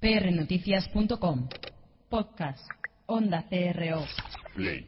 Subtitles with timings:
[0.00, 1.48] prnoticias.com.
[2.08, 2.70] Podcast.
[3.06, 4.04] Onda CRO.
[4.54, 4.86] Play.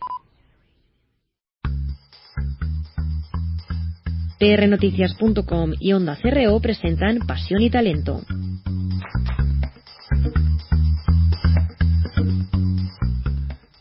[4.39, 8.23] prnoticias.com y Onda CRO presentan Pasión y Talento.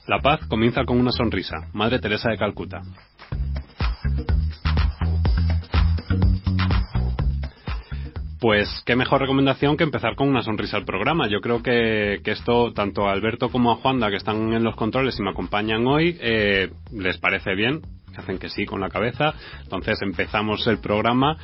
[0.05, 1.70] La paz comienza con una sonrisa.
[1.71, 2.82] Madre Teresa de Calcuta.
[8.40, 11.28] Pues qué mejor recomendación que empezar con una sonrisa al programa.
[11.28, 14.75] Yo creo que, que esto, tanto a Alberto como a Juanda, que están en los
[14.75, 17.82] controles y me acompañan hoy, eh, les parece bien
[18.20, 19.33] hacen que sí con la cabeza.
[19.64, 21.38] Entonces empezamos el programa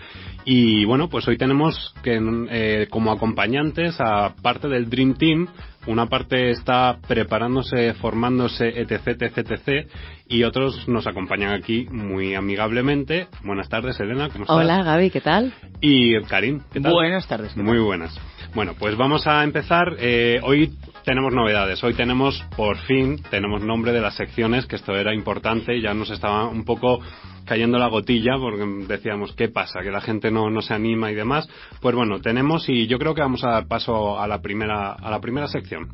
[0.44, 2.20] y bueno, pues hoy tenemos que
[2.50, 5.48] eh, como acompañantes a parte del Dream Team
[5.88, 9.88] una parte está preparándose, formándose, etc, etc, etc,
[10.28, 13.28] y otros nos acompañan aquí muy amigablemente.
[13.44, 14.58] Buenas tardes, Elena, ¿cómo estás?
[14.58, 15.54] Hola, Gaby, ¿qué tal?
[15.82, 16.94] Y Karim, ¿qué tal?
[16.94, 17.50] Buenas tardes.
[17.54, 17.64] ¿qué tal?
[17.64, 18.20] Muy buenas.
[18.56, 19.98] Bueno, pues vamos a empezar.
[20.00, 20.72] Eh, hoy
[21.04, 21.84] tenemos novedades.
[21.84, 25.82] Hoy tenemos, por fin, tenemos nombre de las secciones, que esto era importante.
[25.82, 27.02] Ya nos estaba un poco
[27.44, 29.82] cayendo la gotilla porque decíamos, ¿qué pasa?
[29.82, 31.50] Que la gente no, no se anima y demás.
[31.82, 35.12] Pues bueno, tenemos y yo creo que vamos a dar paso a la primera, a
[35.12, 35.90] la primera sección.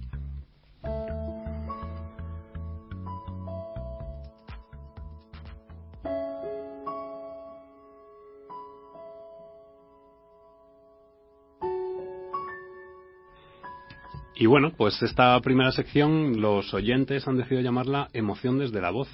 [14.41, 19.07] Y bueno, pues esta primera sección los oyentes han decidido llamarla Emoción desde la voz.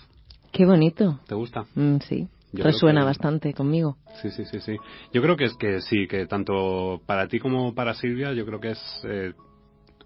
[0.53, 1.19] Qué bonito.
[1.27, 1.65] ¿Te gusta?
[1.75, 3.97] Mm, sí, Yo resuena que- bastante conmigo.
[4.21, 4.77] Sí, sí, sí, sí.
[5.11, 8.61] Yo creo que es que sí, que tanto para ti como para Silvia, yo creo
[8.61, 9.33] que es eh,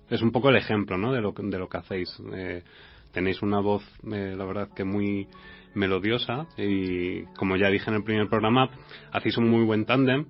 [0.09, 1.14] es un poco el ejemplo, ¿no?
[1.14, 2.11] De lo que- de lo que hacéis.
[2.33, 2.64] Eh,
[3.14, 5.27] tenéis una voz, eh, la verdad que muy
[5.73, 8.69] melodiosa y como ya dije en el primer programa,
[9.11, 10.25] hacéis un muy buen tándem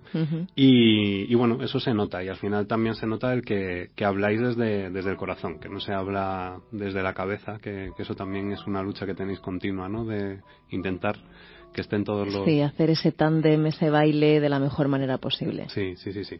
[0.56, 4.06] y, y bueno, eso se nota y al final también se nota el que, que
[4.06, 8.16] habláis desde, desde el corazón, que no se habla desde la cabeza, que, que eso
[8.16, 10.06] también es una lucha que tenéis continua, ¿no?
[10.06, 11.18] De intentar
[11.73, 12.46] que estén todos los...
[12.46, 15.68] Sí, hacer ese tándem, ese baile de la mejor manera posible.
[15.69, 16.40] Sí, sí, sí, sí.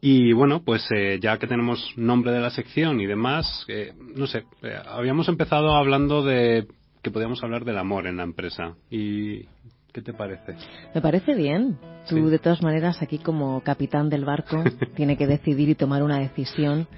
[0.00, 4.26] Y bueno, pues eh, ya que tenemos nombre de la sección y demás, eh, no
[4.26, 6.66] sé, eh, habíamos empezado hablando de
[7.04, 8.74] que podíamos hablar del amor en la empresa.
[8.90, 9.44] ¿Y
[9.92, 10.56] qué te parece?
[10.94, 11.78] Me parece bien.
[12.08, 12.20] Tú, Sí.
[12.22, 14.56] de todas maneras, aquí como capitán del barco,
[14.96, 16.88] tiene que decidir y tomar una decisión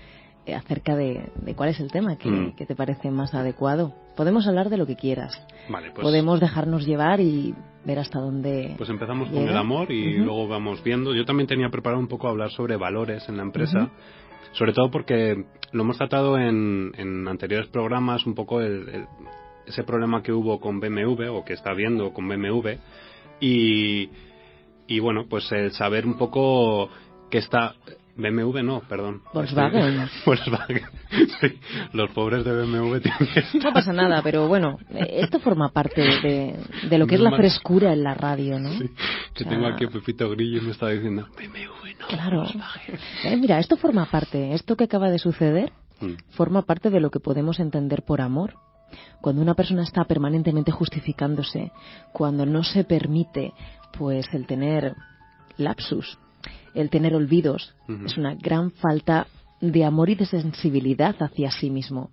[0.47, 2.55] eh, acerca de, de cuál es el tema que, Mm.
[2.56, 3.93] que te parece más adecuado.
[4.16, 5.33] Podemos hablar de lo que quieras.
[5.69, 8.75] Vale, pues, Podemos dejarnos llevar y ver hasta dónde.
[8.78, 11.15] pues empezamos con el amor y luego vamos viendo.
[11.15, 13.91] Yo también tenía preparado un poco hablar sobre valores en la empresa.
[14.53, 19.06] Sobre todo porque lo hemos tratado en, en anteriores programas, un poco el- el-
[19.66, 22.71] ese problema que hubo con BMW o que está habiendo con BMW.
[23.41, 24.09] Y,
[24.87, 26.88] y bueno, pues el saber un poco
[27.31, 27.75] que está.
[28.19, 29.21] BMW no, perdón.
[29.34, 30.00] Volkswagen.
[30.00, 30.81] Estoy- Volkswagen.
[31.38, 31.59] Sí,
[31.93, 36.56] los pobres de BMW tienen que No pasa nada, pero bueno, esto forma parte de,
[36.88, 38.71] de lo que es la frescura en la radio, ¿no?
[38.71, 38.88] Sí,
[39.34, 42.06] que O sea, tengo aquí a Pepito Grillo y me está diciendo BMW no.
[42.09, 42.38] Claro.
[42.44, 42.98] Volkswagen".
[43.25, 47.10] Eh, mira, esto forma parte, esto que acaba de suceder, Mm, forma parte de lo
[47.10, 48.54] que podemos entender por amor.
[49.21, 51.73] Cuando una persona está permanentemente justificándose,
[52.13, 53.53] cuando no se permite,
[53.97, 54.95] pues, el tener
[55.57, 56.19] lapsus,
[56.75, 59.27] el tener olvidos, es una gran falta
[59.61, 62.11] de amor y de sensibilidad hacia sí mismo.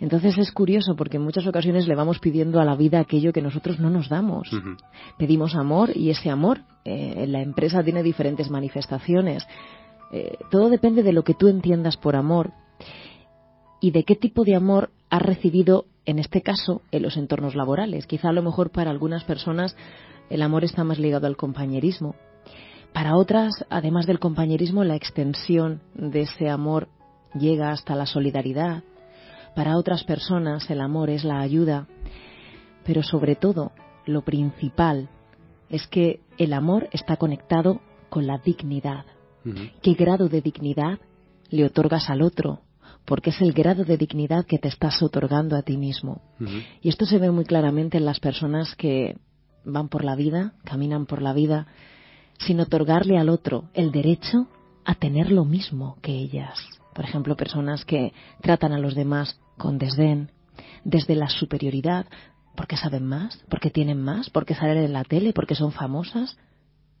[0.00, 3.42] Entonces es curioso porque en muchas ocasiones le vamos pidiendo a la vida aquello que
[3.42, 4.48] nosotros no nos damos.
[5.18, 9.44] Pedimos amor y ese amor eh, en la empresa tiene diferentes manifestaciones.
[10.12, 12.52] Eh, todo depende de lo que tú entiendas por amor
[13.80, 18.06] y de qué tipo de amor has recibido, en este caso, en los entornos laborales.
[18.06, 19.76] Quizá a lo mejor para algunas personas
[20.30, 22.14] el amor está más ligado al compañerismo.
[22.92, 26.88] Para otras, además del compañerismo, la extensión de ese amor
[27.34, 28.82] llega hasta la solidaridad.
[29.54, 31.86] Para otras personas el amor es la ayuda.
[32.84, 33.72] Pero sobre todo,
[34.06, 35.08] lo principal
[35.68, 39.04] es que el amor está conectado con la dignidad.
[39.82, 40.98] ¿Qué grado de dignidad
[41.50, 42.60] le otorgas al otro?
[43.08, 46.20] Porque es el grado de dignidad que te estás otorgando a ti mismo.
[46.82, 49.16] Y esto se ve muy claramente en las personas que
[49.64, 51.68] van por la vida, caminan por la vida,
[52.38, 54.46] sin otorgarle al otro el derecho
[54.84, 56.58] a tener lo mismo que ellas.
[56.94, 58.12] Por ejemplo, personas que
[58.42, 60.30] tratan a los demás con desdén,
[60.84, 62.06] desde la superioridad,
[62.56, 66.36] porque saben más, porque tienen más, porque salen en la tele, porque son famosas.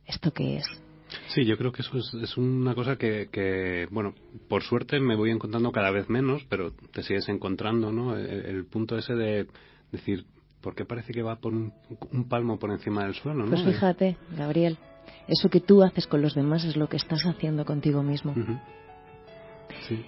[0.06, 0.87] ¿Esto qué es?
[1.28, 4.14] Sí, yo creo que eso es, es una cosa que, que, bueno,
[4.48, 8.16] por suerte me voy encontrando cada vez menos, pero te sigues encontrando, ¿no?
[8.16, 9.46] El, el punto ese de
[9.90, 10.26] decir,
[10.60, 11.72] ¿por qué parece que va por un,
[12.12, 13.50] un palmo por encima del suelo, no?
[13.50, 14.78] Pues fíjate, Gabriel,
[15.26, 18.34] eso que tú haces con los demás es lo que estás haciendo contigo mismo.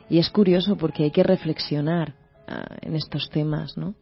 [0.08, 2.14] Y es curioso porque hay que reflexionar
[2.46, 3.94] ah, en estos temas, ¿no?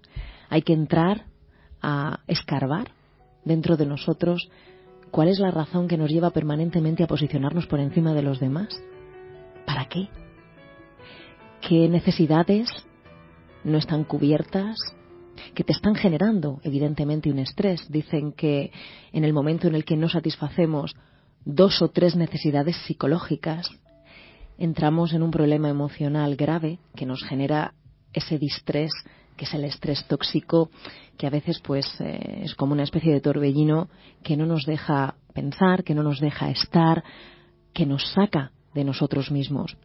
[0.49, 1.27] Hay que entrar
[1.83, 2.93] a escarbar
[3.45, 4.49] dentro de nosotros
[5.11, 8.69] cuál es la razón que nos lleva permanentemente a posicionarnos por encima de los demás.
[9.67, 10.09] ¿Para qué?
[11.61, 12.69] ¿Qué necesidades
[13.65, 14.77] no están cubiertas?
[15.55, 17.91] que te están generando, evidentemente, un estrés.
[17.91, 18.73] Dicen que
[19.13, 20.95] en el momento en el que no satisfacemos
[21.45, 23.71] dos o tres necesidades psicológicas,
[24.59, 27.75] entramos en un problema emocional grave que nos genera
[28.13, 28.91] ese distrés,
[29.39, 30.71] que es el estrés tóxico,
[31.17, 33.89] que a veces pues eh, es como una especie de torbellino
[34.23, 37.03] que no nos deja pensar, que no nos deja estar,
[37.73, 39.77] que nos saca de nosotros mismos.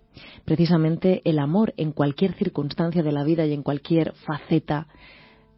[0.44, 4.88] Precisamente el amor en cualquier circunstancia de la vida y en cualquier faceta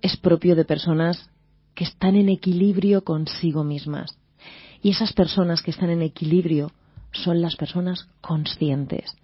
[0.01, 1.31] es propio de personas
[1.73, 4.17] que están en equilibrio consigo mismas.
[4.81, 6.71] Y esas personas que están en equilibrio
[7.11, 9.15] son las personas conscientes,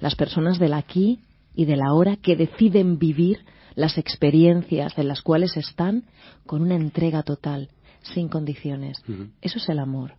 [0.00, 1.20] las personas del aquí
[1.54, 3.40] y del ahora que deciden vivir
[3.74, 6.04] las experiencias en las cuales están
[6.46, 7.70] con una entrega total,
[8.02, 9.02] sin condiciones.
[9.40, 10.14] Eso es el amor.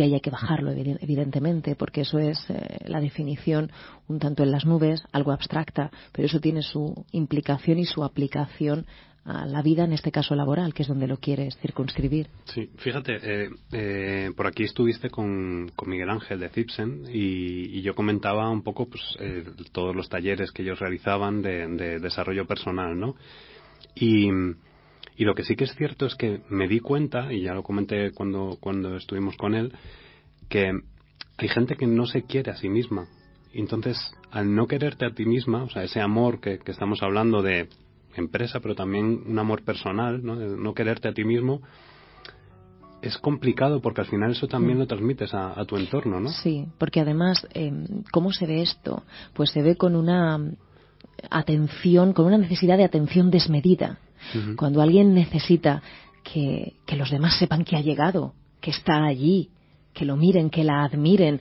[0.00, 3.70] De ahí hay que bajarlo, evidentemente, porque eso es eh, la definición
[4.08, 8.86] un tanto en las nubes, algo abstracta, pero eso tiene su implicación y su aplicación
[9.26, 12.28] a la vida, en este caso laboral, que es donde lo quieres circunscribir.
[12.46, 18.48] Sí, fíjate, eh, eh, por aquí estuviste con, Miguel Ángel de Cipsen y, yo comentaba
[18.48, 19.02] un poco pues,
[19.72, 23.16] todos los talleres que ellos realizaban de, de desarrollo personal, ¿no?
[23.94, 24.30] Y
[25.16, 27.62] y lo que sí que es cierto es que me di cuenta, y ya lo
[27.62, 29.72] comenté cuando, cuando estuvimos con él,
[30.48, 30.72] que
[31.38, 33.06] hay gente que no se quiere a sí misma.
[33.52, 33.98] entonces,
[34.30, 37.68] al no quererte a ti misma, o sea, ese amor que, estamos hablando de
[38.14, 40.36] empresa, pero también un amor personal, ¿no?
[40.36, 41.62] no quererte a ti mismo,
[43.02, 44.80] es complicado porque al final eso también mm.
[44.80, 46.28] lo transmites a, tu entorno, ¿no?
[46.28, 49.04] Sí, porque además, em, ¿cómo se ve esto?
[49.34, 50.38] Pues se ve con una
[51.30, 53.98] atención, con una necesidad de atención desmedida.
[54.56, 55.82] Cuando alguien necesita
[56.22, 59.50] que, los demás sepan que ha llegado, que está allí,
[59.92, 61.40] que lo miren, que la admiren,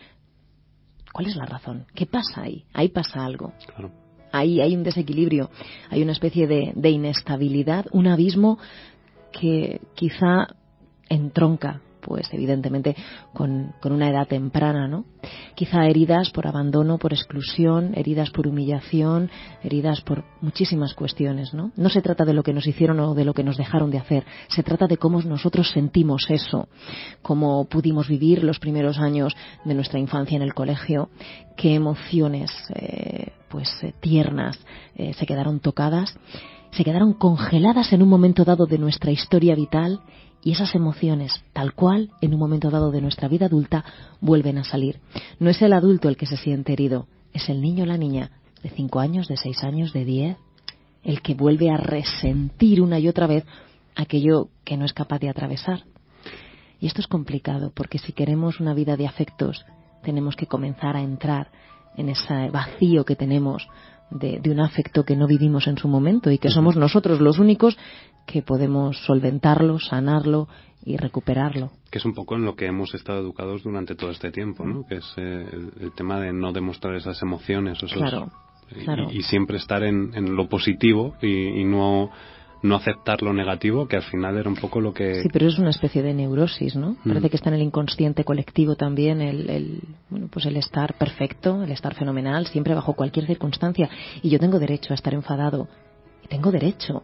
[1.12, 1.86] ¿cuál es la razón?
[1.94, 2.66] ¿Qué pasa ahí?
[2.74, 3.54] Ahí pasa algo.
[4.32, 5.50] Ahí hay un desequilibrio,
[5.90, 8.60] hay una especie de inestabilidad, un abismo
[9.32, 10.48] que quizá
[11.10, 12.96] entronca pues evidentemente
[13.34, 15.06] con, una edad temprana, ¿no?
[15.56, 19.30] Quizá heridas por abandono, por exclusión, heridas por humillación,
[19.64, 21.72] heridas por muchísimas cuestiones, ¿no?
[21.76, 23.98] No se trata de lo que nos hicieron o de lo que nos dejaron de
[23.98, 26.68] hacer, se trata de cómo nosotros sentimos eso,
[27.22, 29.36] cómo pudimos vivir los primeros años
[29.66, 31.10] de nuestra infancia en el colegio,
[31.58, 34.58] qué emociones, eh, pues eh, tiernas,
[34.96, 36.16] eh, se quedaron tocadas
[36.72, 40.02] se quedaron congeladas en un momento dado de nuestra historia vital
[40.44, 43.84] y esas emociones, tal cual, en un momento dado de nuestra vida adulta,
[44.22, 45.00] vuelven a salir.
[45.40, 48.32] No es el adulto el que se siente herido, es el niño o la niña
[48.64, 50.38] de cinco años, de seis años, de diez,
[51.04, 53.46] el que vuelve a resentir una y otra vez
[53.96, 55.84] aquello que no es capaz de atravesar.
[56.80, 59.66] Y esto es complicado porque si queremos una vida de afectos,
[60.04, 61.52] tenemos que comenzar a entrar
[61.98, 63.68] en ese vacío que tenemos
[64.12, 67.40] de, de, un afecto que no vivimos en su momento y que somos nosotros los
[67.40, 67.78] únicos
[68.26, 70.48] que podemos solventarlo, sanarlo
[70.86, 71.72] y recuperarlo.
[71.92, 74.86] Que es un poco en lo que hemos estado educados durante todo este tiempo, ¿no?
[74.88, 75.46] Que es eh,
[75.82, 78.32] el, tema de no demostrar esas emociones, claro,
[79.12, 82.12] y, siempre estar en, lo positivo y, no
[82.62, 85.22] no aceptar lo negativo, que al final era un poco lo que...
[85.22, 86.98] Sí, pero es una especie de neurosis, ¿no?
[87.04, 87.10] Mm.
[87.10, 91.64] Parece que está en el inconsciente colectivo también el, el, bueno, pues el estar perfecto,
[91.64, 93.90] el estar fenomenal, siempre bajo cualquier circunstancia.
[94.22, 95.68] Y yo tengo derecho a estar enfadado.
[96.24, 97.04] Y tengo derecho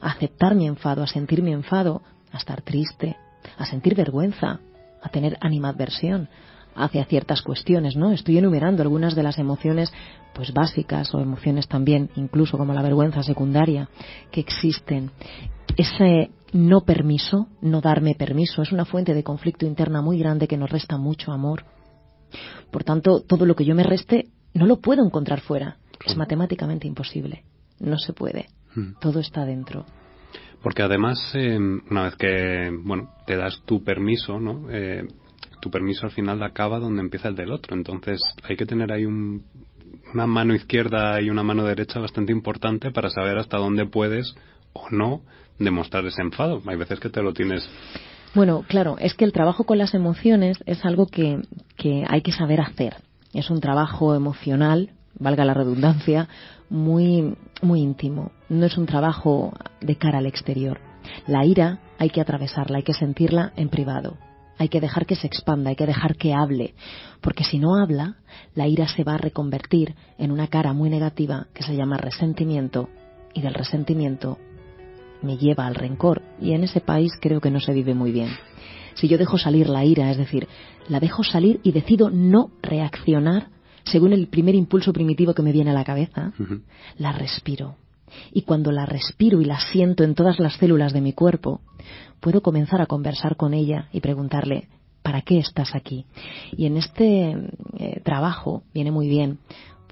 [0.00, 3.16] a aceptar mi enfado, a sentir mi enfado, a estar triste,
[3.58, 4.60] a sentir vergüenza,
[5.02, 6.28] a tener animadversión
[6.76, 8.12] hacia ciertas cuestiones, ¿no?
[8.12, 9.92] Estoy enumerando algunas de las emociones
[10.34, 13.88] pues básicas o emociones también, incluso como la vergüenza secundaria,
[14.30, 15.10] que existen.
[15.76, 20.56] Ese no permiso, no darme permiso, es una fuente de conflicto interna muy grande que
[20.56, 21.64] nos resta mucho amor.
[22.70, 25.78] Por tanto, todo lo que yo me reste no lo puedo encontrar fuera.
[26.04, 27.44] Es matemáticamente imposible.
[27.80, 28.46] No se puede.
[28.74, 28.92] Hmm.
[29.00, 29.86] Todo está dentro.
[30.62, 34.70] Porque además, eh, una vez que bueno te das tu permiso, ¿no?
[34.70, 35.06] Eh,
[35.66, 37.74] tu permiso al final acaba donde empieza el del otro.
[37.74, 43.10] Entonces hay que tener ahí una mano izquierda y una mano derecha bastante importante para
[43.10, 44.36] saber hasta dónde puedes
[44.72, 45.22] o no
[45.58, 46.62] demostrar ese enfado.
[46.66, 47.68] Hay veces que te lo tienes.
[48.32, 51.40] Bueno, claro, es que el trabajo con las emociones es algo que,
[51.76, 52.98] que hay que saber hacer.
[53.34, 56.28] Es un trabajo emocional, valga la redundancia,
[56.70, 58.30] muy, muy íntimo.
[58.48, 60.78] No es un trabajo de cara al exterior.
[61.26, 64.16] La ira hay que atravesarla, hay que sentirla en privado.
[64.58, 66.74] Hay que dejar que se expanda, hay que dejar que hable,
[67.20, 68.16] porque si no habla,
[68.54, 72.88] la ira se va a reconvertir en una cara muy negativa que se llama resentimiento
[73.34, 74.38] y del resentimiento
[75.22, 78.30] me lleva al rencor y en ese país creo que no se vive muy bien.
[78.94, 80.48] Si yo dejo salir la ira, es decir,
[80.88, 83.48] la dejo salir y decido no reaccionar
[83.84, 86.32] según el primer impulso primitivo que me viene a la cabeza,
[86.96, 87.76] la respiro.
[88.32, 91.60] Y cuando la respiro y la siento en todas las células de mi cuerpo,
[92.20, 94.68] puedo comenzar a conversar con ella y preguntarle,
[95.02, 96.06] ¿para qué estás aquí?
[96.56, 97.36] Y en este
[97.78, 99.38] eh, trabajo viene muy bien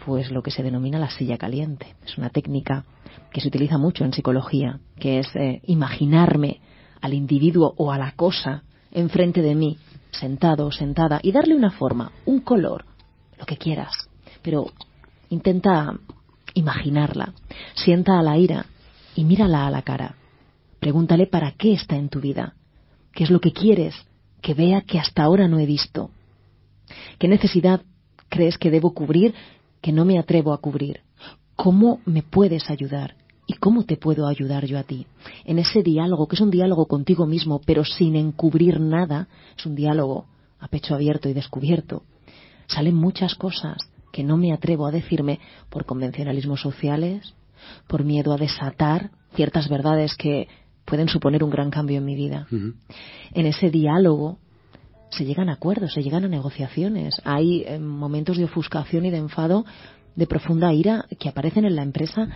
[0.04, 1.94] pues lo que se denomina la silla caliente.
[2.04, 2.84] Es una técnica
[3.32, 6.60] que se utiliza mucho en psicología, que es eh, imaginarme
[7.00, 9.78] al individuo o a la cosa enfrente de mí,
[10.10, 12.84] sentado o sentada, y darle una forma, un color,
[13.38, 13.92] lo que quieras.
[14.42, 14.66] Pero
[15.30, 15.98] intenta
[16.54, 17.34] imaginarla.
[17.74, 18.66] Sienta a la ira
[19.14, 20.14] y mírala a la cara.
[20.80, 22.54] Pregúntale para qué está en tu vida.
[23.12, 23.94] ¿Qué es lo que quieres
[24.40, 26.10] que vea que hasta ahora no he visto?
[27.18, 27.82] ¿Qué necesidad
[28.28, 29.34] crees que debo cubrir
[29.80, 31.00] que no me atrevo a cubrir?
[31.56, 33.14] ¿Cómo me puedes ayudar?
[33.46, 35.06] ¿Y cómo te puedo ayudar yo a ti?
[35.44, 39.74] En ese diálogo, que es un diálogo contigo mismo, pero sin encubrir nada, es un
[39.74, 40.26] diálogo
[40.58, 42.02] a pecho abierto y descubierto.
[42.66, 43.76] Salen muchas cosas
[44.14, 47.34] que no me atrevo a decirme por convencionalismos sociales,
[47.88, 50.46] por miedo a desatar ciertas verdades que
[50.84, 52.46] pueden suponer un gran cambio en mi vida.
[52.50, 54.38] En ese diálogo
[55.10, 57.20] se llegan a acuerdos, se llegan a negociaciones.
[57.24, 59.64] Hay eh, momentos de ofuscación y de enfado,
[60.14, 62.28] de profunda ira que aparecen en la empresa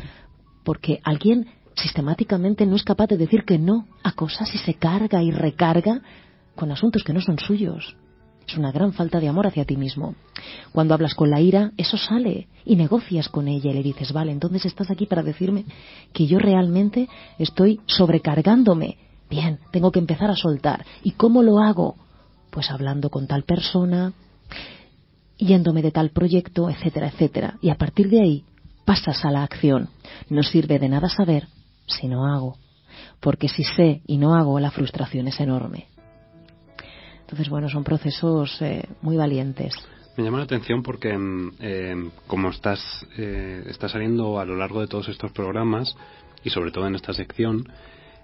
[0.64, 5.22] porque alguien sistemáticamente no es capaz de decir que no a cosas y se carga
[5.22, 6.02] y recarga
[6.56, 7.94] con asuntos que no son suyos.
[8.48, 10.14] Es una gran falta de amor hacia ti mismo.
[10.72, 14.32] Cuando hablas con la ira, eso sale y negocias con ella y le dices, vale,
[14.32, 15.66] entonces estás aquí para decirme
[16.14, 18.96] que yo realmente estoy sobrecargándome.
[19.28, 20.86] Bien, tengo que empezar a soltar.
[21.02, 21.96] ¿Y cómo lo hago?
[22.50, 24.14] Pues hablando con tal persona,
[25.36, 27.58] yéndome de tal proyecto, etcétera, etcétera.
[27.60, 28.44] Y a partir de ahí
[28.86, 29.90] pasas a la acción.
[30.30, 31.48] No sirve de nada saber
[31.86, 32.56] si no hago.
[33.20, 35.87] Porque si sé y no hago, la frustración es enorme.
[37.28, 39.74] Entonces, bueno, son procesos eh, muy valientes.
[40.16, 41.14] Me llama la atención porque,
[41.60, 42.80] eh, como estás,
[43.18, 45.94] eh, está saliendo a lo largo de todos estos programas,
[46.42, 47.70] y sobre todo en esta sección,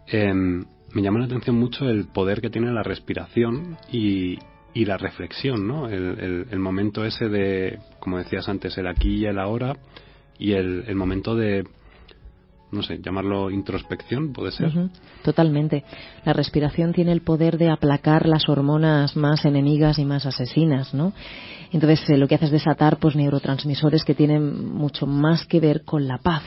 [0.06, 4.38] em, me llama la atención mucho el poder que tiene la respiración y,
[4.74, 5.88] la reflexión, ¿no?
[5.88, 9.76] El, el, momento ese de, como decías antes, el aquí y el ahora,
[10.38, 11.64] y el, el momento de
[12.74, 14.72] no sé, llamarlo introspección, puede ser.
[15.22, 15.84] Totalmente.
[16.24, 21.12] La respiración tiene el poder de aplacar las hormonas más enemigas y más asesinas, ¿no?
[21.72, 25.84] Entonces, eh, lo que hace es desatar pues neurotransmisores que tienen mucho más que ver
[25.84, 26.42] con la paz.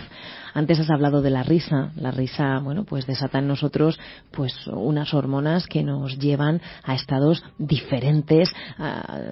[0.53, 1.91] Antes has hablado de la risa.
[1.95, 3.99] La risa, bueno, pues desata en nosotros
[4.31, 8.51] pues unas hormonas que nos llevan a estados diferentes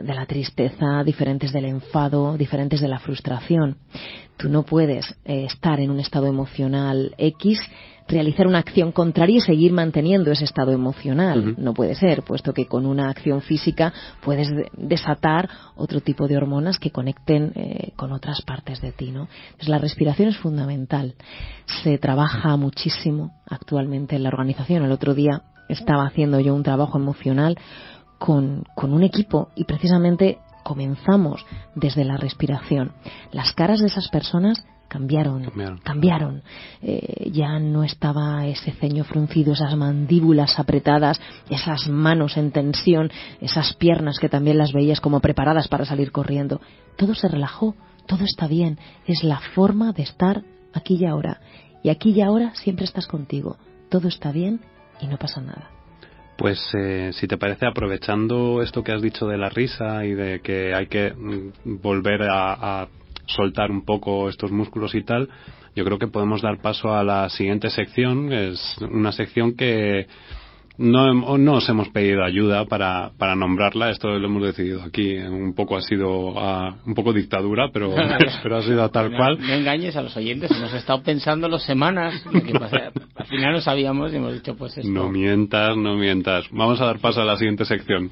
[0.04, 3.78] de la tristeza, diferentes del enfado, diferentes de la frustración.
[4.38, 7.60] Tú no puedes eh, estar en un estado emocional X
[8.08, 11.56] realizar una acción contraria y seguir manteniendo ese estado emocional.
[11.58, 16.78] No puede ser, puesto que con una acción física puedes desatar otro tipo de hormonas
[16.78, 19.12] que conecten eh, con otras partes de ti.
[19.12, 19.28] ¿no?
[19.46, 21.16] Entonces, la respiración es fundamental.
[21.84, 24.84] Se trabaja muchísimo actualmente en la organización.
[24.84, 27.58] El otro día estaba haciendo yo un trabajo emocional
[28.20, 31.46] con, con un equipo y precisamente comenzamos
[31.76, 32.94] desde la respiración.
[33.32, 35.52] Las caras de esas personas cambiaron,
[35.84, 36.42] cambiaron.
[36.82, 43.76] Eh, ya no estaba ese ceño fruncido, esas mandíbulas apretadas, esas manos en tensión, esas
[43.76, 46.60] piernas que también las veías como preparadas para salir corriendo.
[46.98, 47.76] Todo se relajó,
[48.08, 48.80] todo está bien.
[49.06, 50.44] Es la forma de estar
[50.74, 51.42] aquí y ahora.
[51.84, 53.58] Y aquí y ahora siempre estás contigo.
[53.90, 54.62] Todo está bien
[55.00, 55.75] y no pasa nada.
[56.38, 60.42] Pues eh, si te parece, aprovechando esto que has dicho de la risa y de
[60.42, 62.88] que hay que mm, volver a
[63.28, 65.30] soltar un poco estos músculos y tal,
[65.76, 68.32] yo creo que podemos dar paso a la siguiente sección.
[68.32, 70.08] Es una sección que
[70.78, 75.18] no, no os hemos pedido ayuda para, para nombrarla, esto lo hemos decidido aquí.
[75.18, 76.34] Un poco ha sido
[76.86, 77.94] un poco dictadura, pero,
[78.44, 79.40] pero ha sido tal cual.
[79.40, 82.24] No engañes a los oyentes, hemos estado pensando las semanas.
[83.16, 84.90] al final no sabíamos y hemos dicho, pues esto.
[84.90, 86.46] No mientas, no mientas.
[86.52, 88.12] Vamos a dar paso a la siguiente sección.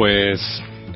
[0.00, 0.40] Pues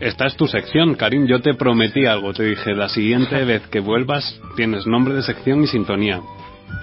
[0.01, 1.27] esta es tu sección, Karim.
[1.27, 2.33] Yo te prometí algo.
[2.33, 6.23] Te dije, la siguiente vez que vuelvas tienes nombre de sección y sintonía.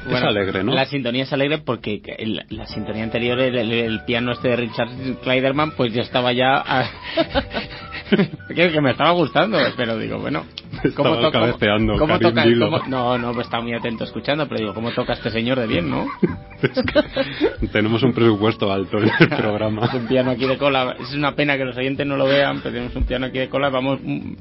[0.07, 0.71] es alegre, ¿no?
[0.71, 4.55] La sintonía es alegre porque el- la sintonía anterior, el, el- el piano este de
[4.55, 4.89] Richard
[5.23, 6.57] Kleiderman, pues ya estaba ya...
[6.63, 6.91] a-
[8.55, 10.45] que me estaba gustando, pero digo, bueno...
[10.83, 12.69] Estabas to- cabeceando, cómo Karim, toca, dilo.
[12.71, 15.67] cómo- no, no, pues estaba muy atento escuchando, pero digo, ¿cómo toca este señor de
[15.67, 16.05] bien, no?
[17.71, 19.85] Tenemos un presupuesto alto en el programa.
[19.85, 20.95] Es un piano aquí de cola.
[20.99, 23.49] Es una pena que los oyentes no lo vean, pero tenemos un piano aquí de
[23.49, 23.69] cola.
[23.69, 24.33] Vamos, mm,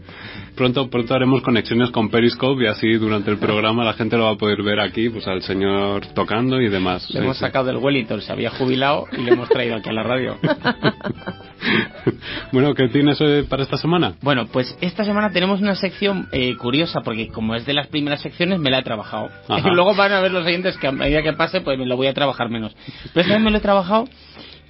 [0.56, 4.32] Pronto, pronto haremos conexiones con Periscope y así durante el programa la gente lo va
[4.32, 7.09] a poder ver aquí, pues al señor tocando y demás.
[7.11, 7.44] le Sí, hemos sí.
[7.44, 10.37] sacado del Wellington, se había jubilado y le hemos traído aquí a la radio.
[12.52, 14.14] bueno, ¿qué tienes eh, para esta semana?
[14.23, 18.20] Bueno, pues esta semana tenemos una sección eh, curiosa porque como es de las primeras
[18.20, 19.30] secciones me la he trabajado.
[19.49, 19.68] Ajá.
[19.68, 21.96] Y luego van a ver los oyentes que a medida que pase pues me lo
[21.96, 22.75] voy a trabajar menos.
[23.12, 24.08] Pero esta vez me lo he trabajado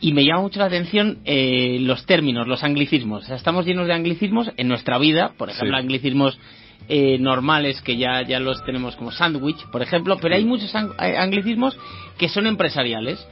[0.00, 3.24] y me llama mucho la atención eh, los términos, los anglicismos.
[3.24, 5.82] O sea, estamos llenos de anglicismos en nuestra vida, por ejemplo, Sí.
[5.82, 6.38] anglicismos
[6.88, 10.94] eh, normales que ya, ya los tenemos como sándwich, por ejemplo, pero hay muchos ang-
[11.00, 11.78] eh, anglicismos
[12.18, 13.24] que son empresariales.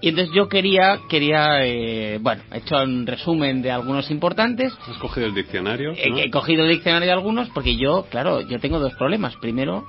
[0.00, 4.98] Y entonces yo quería, quería eh, bueno, he hecho un resumen de algunos importantes ¿Has
[4.98, 5.92] cogido el diccionario?
[5.96, 6.18] He, ¿no?
[6.18, 9.34] he cogido el diccionario de algunos porque yo, claro, yo tengo dos problemas.
[9.36, 9.86] Primero,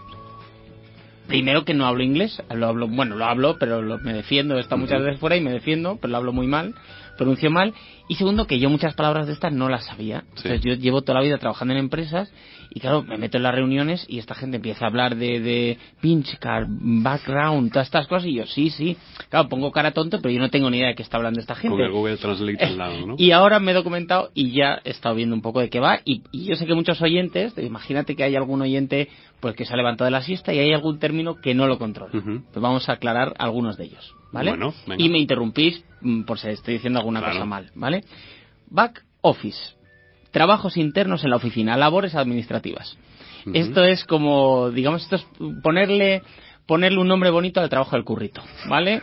[1.27, 4.61] primero que no hablo inglés, lo hablo, bueno, lo hablo, pero lo- me defiendo, he
[4.61, 6.75] estado muchas veces fuera y me defiendo, pero lo hablo muy mal,
[7.17, 7.73] pronuncio mal.
[8.07, 10.21] Y segundo, que yo muchas palabras de estas no las sabía.
[10.35, 10.47] Sí.
[10.47, 12.31] Entonces yo llevo toda la vida trabajando en empresas
[12.75, 15.77] y claro, me meto en las reuniones y esta gente empieza a hablar de, de
[16.01, 18.97] pinch card, background, todas estas cosas y yo, sí, sí.
[19.29, 21.55] Claro, pongo cara tonto, pero yo no tengo ni idea de qué está hablando esta
[21.55, 21.73] gente.
[21.73, 23.15] Con el Google Translate al lado, ¿no?
[23.17, 26.01] Y ahora me he documentado y ya he estado viendo un poco de qué va.
[26.03, 29.07] Y, y yo sé que muchos oyentes, imagínate que hay algún oyente
[29.39, 31.79] pues que se ha levantado de la siesta y hay algún término que no lo
[31.79, 32.17] controla.
[32.17, 32.41] Ujú.
[32.51, 34.49] Pues vamos a aclarar algunos de ellos, ¿vale?
[34.49, 37.35] Bueno, y me interrumpís mm, por si estoy diciendo alguna Claro.
[37.35, 38.03] cosa mal, ¿vale?
[38.69, 39.75] Back office.
[40.35, 42.97] Trabajos internos en la oficina, labores administrativas.
[43.53, 45.25] Esto es como, digamos, esto es
[45.63, 46.23] ponerle
[46.65, 49.01] ponerle un nombre bonito al trabajo del currito, ¿vale?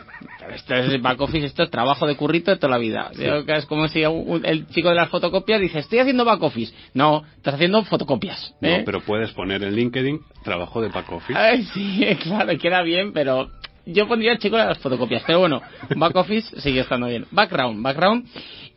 [0.53, 3.09] Esto es back office, esto es trabajo de currito de toda la vida.
[3.47, 6.71] Es como si el chico de las fotocopias dice, estoy haciendo back office.
[6.93, 8.53] No, estás haciendo fotocopias.
[8.61, 8.83] No, ¿eh?
[8.85, 11.39] pero puedes poner en LinkedIn trabajo de back office.
[11.39, 13.49] Ay, sí, claro, queda bien, pero
[13.85, 15.23] yo pondría el chico de las fotocopias.
[15.25, 15.61] Pero bueno,
[15.95, 17.25] back office sigue estando bien.
[17.31, 18.27] Background, background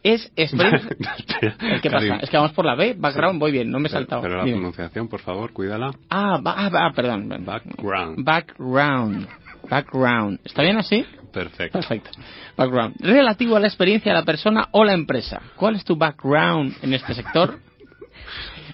[0.02, 0.30] es.
[0.36, 0.80] Espera,
[1.82, 2.16] ¿Qué pasa?
[2.16, 4.22] Es que vamos por la B, background, voy bien, no me he saltado.
[4.22, 4.56] Pero la Dime.
[4.56, 5.90] pronunciación, por favor, cuídala.
[6.10, 7.28] Ah, ah, ah, perdón.
[7.44, 8.24] Background.
[8.24, 9.28] Background.
[9.68, 10.40] Background.
[10.44, 11.04] ¿Está bien así?
[11.32, 11.78] Perfecto.
[11.78, 12.10] Perfecto.
[12.56, 12.96] Background.
[13.00, 15.42] Relativo a la experiencia de la persona o la empresa.
[15.56, 17.58] ¿Cuál es tu background en este sector?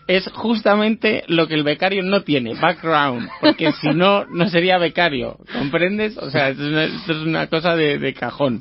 [0.07, 5.39] Es justamente lo que el becario no tiene, background, porque si no, no sería becario,
[5.53, 6.19] ¿comprendes?
[6.19, 8.61] O sea, esto es una, esto es una cosa de, de cajón.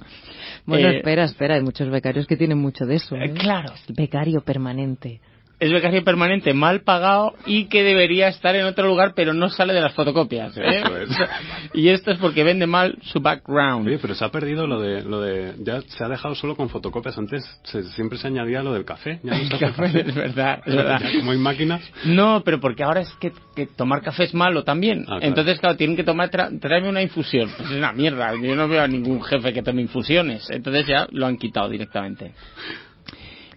[0.65, 3.15] Bueno, Eh, espera, espera, hay muchos becarios que tienen mucho de eso.
[3.15, 5.19] eh, claro, becario permanente.
[5.62, 9.74] Es becario permanente mal pagado y que debería estar en otro lugar pero no sale
[9.74, 10.58] de las fotocopias.
[10.58, 10.82] ¿eh?
[11.04, 11.10] Es.
[11.74, 13.88] Y esto es porque vende mal su background.
[13.88, 16.67] Oye, pero se ha perdido lo de, lo de, ya se ha dejado solo con
[16.69, 17.17] fotocopias.
[17.17, 19.19] Antes se- siempre se añadía lo del café.
[19.24, 21.00] Ya no hace Café, es verdad, es verdad.
[21.02, 21.82] Ya como hay máquinas.
[22.06, 25.04] No, pero porque ahora es que, que tomar café es malo también.
[25.04, 25.26] Ah, claro.
[25.28, 27.50] Entonces, claro, tienen que tomar, tra- tráeme una infusión.
[27.56, 28.34] Pues es una mierda.
[28.41, 30.50] Yo no veo a ningún jefe que tome infusiones.
[30.50, 32.34] Entonces ya lo han quitado directamente.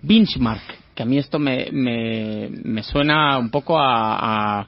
[0.03, 0.63] Benchmark,
[0.95, 4.67] que a mí esto me, me, me suena un poco a, a,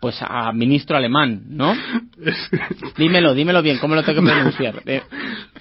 [0.00, 1.74] pues a ministro alemán, ¿no?
[2.96, 4.82] dímelo, dímelo bien, ¿cómo lo tengo que pronunciar?
[4.86, 5.02] Eh,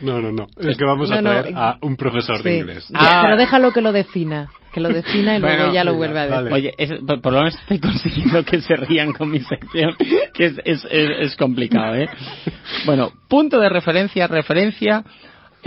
[0.02, 0.48] No, no, no.
[0.60, 2.88] Es que vamos a No, no, traer a un profesor de inglés.
[2.94, 3.22] Ah.
[3.24, 4.50] Pero déjalo que lo defina.
[4.74, 6.54] Que lo defina y luego ya lo venga, vuelve a decir.
[6.54, 9.96] Oye, es- por, por lo menos estoy consiguiendo que se rían con mi sección,
[10.34, 12.10] que es, es, es, es complicado, ¿eh?
[12.86, 15.04] Bueno, punto de referencia, referencia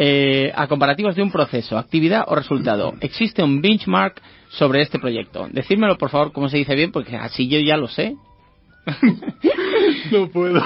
[0.01, 2.95] eh, a comparativos de un proceso, actividad o resultado.
[3.01, 5.49] Existe un benchmark sobre este proyecto.
[5.51, 8.15] Decídmelo, por favor, cómo se dice bien, porque así yo ya lo sé.
[10.13, 10.63] No puedo.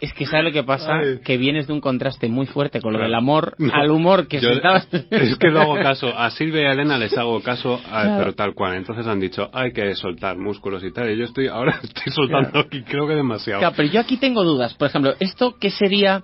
[0.00, 1.18] Es que sabes lo que pasa, Ay.
[1.24, 3.10] que vienes de un contraste muy fuerte con lo Claro.
[3.10, 3.72] del amor No.
[3.74, 4.88] al humor que Yo- sentabas.
[5.10, 6.08] Es que no hago caso.
[6.16, 8.14] A Silvia y a Elena les hago caso, a- Claro.
[8.18, 8.76] pero tal cual.
[8.76, 11.10] Entonces han dicho, hay que soltar músculos y tal.
[11.10, 13.60] Y yo estoy, ahora estoy soltando aquí, creo que demasiado.
[13.60, 14.74] Claro, pero yo aquí tengo dudas.
[14.74, 16.22] Por ejemplo, ¿esto qué sería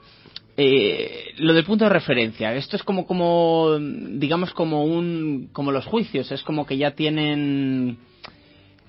[0.61, 2.53] eh, lo del punto de referencia?
[2.55, 6.33] Esto es como, como, digamos, como un, como los juicios.
[6.33, 7.97] Es como que ya tienen,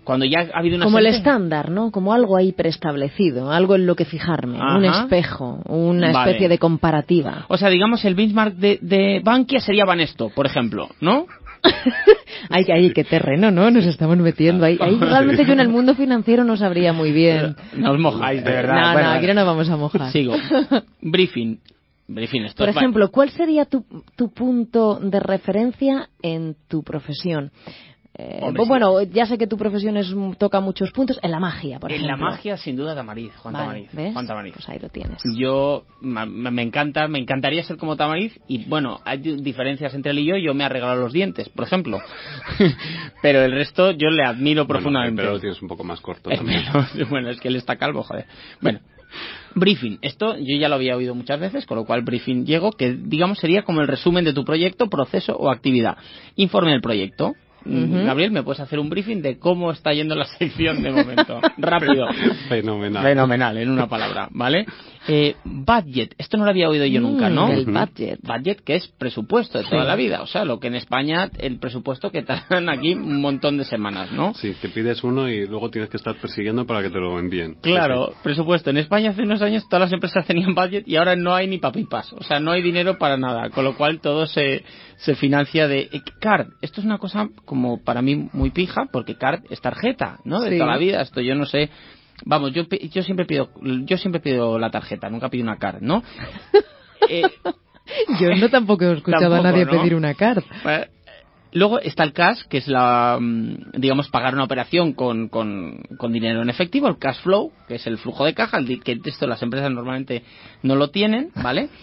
[0.04, 1.92] cuando ya ha habido una Como el estándar, ¿no?
[1.92, 6.32] Como algo ahí preestablecido, algo en lo que fijarme, un espejo, una Vale.
[6.32, 7.46] especie de comparativa.
[7.50, 11.28] O sea, digamos, el benchmark de, de Bankia sería Banesto, por ejemplo, ¿no?
[12.50, 13.70] Ay, ay, qué terreno, ¿no?
[13.70, 14.78] Nos estamos metiendo ahí.
[14.80, 17.56] Ahí realmente yo en el mundo financiero no sabría muy bien.
[17.76, 18.82] No os mojáis, de verdad.
[18.82, 20.12] No, Bueno, no, aquí no nos vamos a mojar.
[20.12, 20.36] Sigo.
[21.02, 21.60] Briefing.
[22.08, 27.52] Briefing, esto Por ejemplo, ¿cuál sería tu, tu punto de referencia en tu profesión?
[28.22, 28.70] Eh, Hombre, pues sí.
[28.70, 31.18] bueno, ya sé que tu profesión es, toca muchos puntos.
[31.22, 32.18] En la magia, por En ejemplo.
[32.18, 33.90] la magia, sin duda, Tamariz, Juan Vale, Tamariz.
[33.94, 34.14] ¿ves?
[34.14, 34.54] Juan Tamariz.
[34.56, 35.22] Pues ahí lo tienes.
[35.38, 40.12] Yo ma- me encanta, me encantaría ser como Tamariz y bueno, hay di- diferencias entre
[40.12, 40.36] él y yo.
[40.38, 42.00] Yo me he arreglado los dientes, por ejemplo,
[43.22, 45.22] pero el resto yo le admiro Bueno, profundamente.
[45.22, 46.64] pero lo tienes un poco más corto también.
[47.10, 48.26] bueno, es que él está calvo, joder.
[48.62, 48.80] Bueno,
[49.56, 49.98] briefing.
[50.02, 53.40] Esto yo ya lo había oído muchas veces, con lo cual briefing llego, que digamos
[53.40, 55.98] sería como el resumen de tu proyecto, proceso o actividad.
[56.36, 57.34] Informe del proyecto.
[57.66, 61.42] Gabriel, ¿me puedes hacer un briefing de cómo está yendo la sección de momento?
[61.58, 62.08] Rápido.
[62.48, 63.04] Fenomenal.
[63.04, 64.66] Fenomenal, en una palabra, ¿vale?
[65.08, 67.48] Eh, budget, esto no lo había oído yo nunca, ¿no?
[67.48, 68.20] Mm, El budget.
[68.22, 70.22] Budget, que es presupuesto de toda la vida.
[70.22, 74.12] O sea, lo que en España, el presupuesto que tardan aquí un montón de semanas,
[74.12, 74.34] ¿no?
[74.34, 77.56] Sí, que pides uno y luego tienes que estar persiguiendo para que te lo envíen.
[77.62, 78.70] Claro, presupuesto.
[78.70, 81.58] En España hace unos años todas las empresas tenían budget y ahora no hay ni
[81.60, 82.12] papipas.
[82.14, 83.50] O sea, no hay dinero para nada.
[83.50, 84.64] Con lo cual todo se,
[84.98, 86.48] se financia de eh, card.
[86.62, 90.42] Esto es una cosa como para mí muy pija porque card es tarjeta, ¿no?
[90.42, 90.58] De Sí.
[90.58, 91.02] toda la vida.
[91.02, 91.70] Esto yo no sé.
[92.26, 96.04] Vamos, yo, yo siempre pido yo siempre pido la tarjeta, nunca pido una card, ¿no?
[97.12, 97.24] Eh,
[98.20, 99.72] Yo no tampoco he escuchado Tampoco, a nadie ¿no?
[99.72, 100.46] pedir una carta.
[100.66, 100.90] Eh,
[101.52, 106.14] Luego está el cash, que es la, mm, digamos, pagar una operación con, con, con
[106.14, 109.42] dinero en efectivo, el cash flow, que es el flujo de caja, que esto las
[109.42, 110.24] empresas normalmente
[110.62, 111.70] no lo tienen, ¿vale?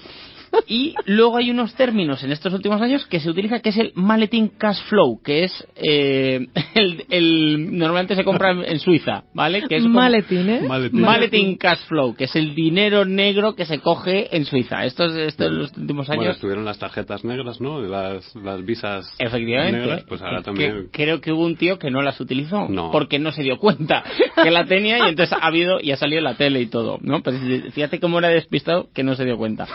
[0.66, 3.92] Y luego hay unos términos en estos últimos años que se utiliza, que es el
[3.94, 9.62] maleting cash flow, que es, eh, el, el- normalmente se compra en, Suiza, ¿vale?
[9.68, 10.60] Que es como- Maletín, ¿eh?
[10.66, 11.00] Maletín.
[11.00, 14.84] Maleting cash flow, que es el dinero negro que se coge en Suiza.
[14.84, 17.80] Estos, estos los últimos Bueno, años estuvieron las tarjetas negras, ¿no?
[17.80, 19.78] Las, las visas Efectivamente.
[19.80, 20.88] negras, pues ahora Que- también...
[20.92, 22.90] creo que hubo un tío que no las utilizó No.
[22.90, 24.04] porque no se dio cuenta
[24.42, 26.98] que la tenía y entonces ha habido y ha salido en la tele y todo,
[27.02, 27.22] ¿no?
[27.22, 27.38] Pero
[27.72, 29.66] fíjate cómo era despistado que no se dio cuenta.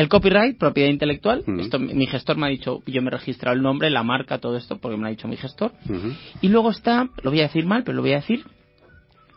[0.00, 1.60] El copyright, propiedad intelectual, Mm.
[1.60, 4.56] esto mi gestor me ha dicho, yo me he registrado el nombre, la marca, todo
[4.56, 5.72] esto, porque me lo ha dicho mi gestor.
[6.40, 8.42] Y luego está, lo voy a decir mal, pero lo voy a decir,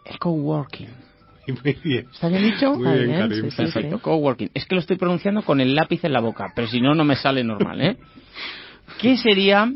[0.05, 0.87] el coworking.
[1.65, 2.07] Muy bien.
[2.13, 2.75] ¿Está bien dicho?
[2.75, 3.51] Muy bien, bien, Karim.
[3.51, 4.51] sí, sí, coworking.
[4.53, 7.03] Es que lo estoy pronunciando con el lápiz en la boca, pero si no, no
[7.03, 7.97] me sale normal, ¿eh?
[9.01, 9.69] ¿Qué sería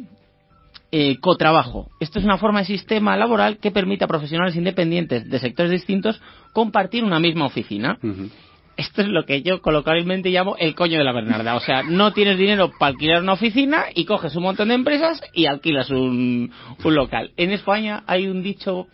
[0.94, 1.90] eh, cotrabajo?
[2.00, 6.22] Esto es una forma de sistema laboral que permite a profesionales independientes de sectores distintos
[6.54, 7.98] compartir una misma oficina.
[8.02, 8.30] Ujú.
[8.78, 11.56] Esto es lo que yo coloquialmente llamo el coño de la Bernarda.
[11.56, 15.22] O sea, no tienes dinero para alquilar una oficina y coges un montón de empresas
[15.34, 16.52] y alquilas un,
[16.84, 17.32] un local.
[17.38, 18.88] En España hay un dicho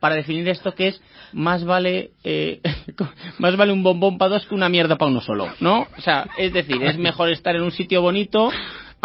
[0.00, 1.02] para definir esto que es
[1.32, 2.60] más vale eh,
[3.38, 5.86] más vale un bombón para dos que una mierda para uno solo, ¿no?
[5.96, 8.50] O sea, es decir, es mejor estar en un sitio bonito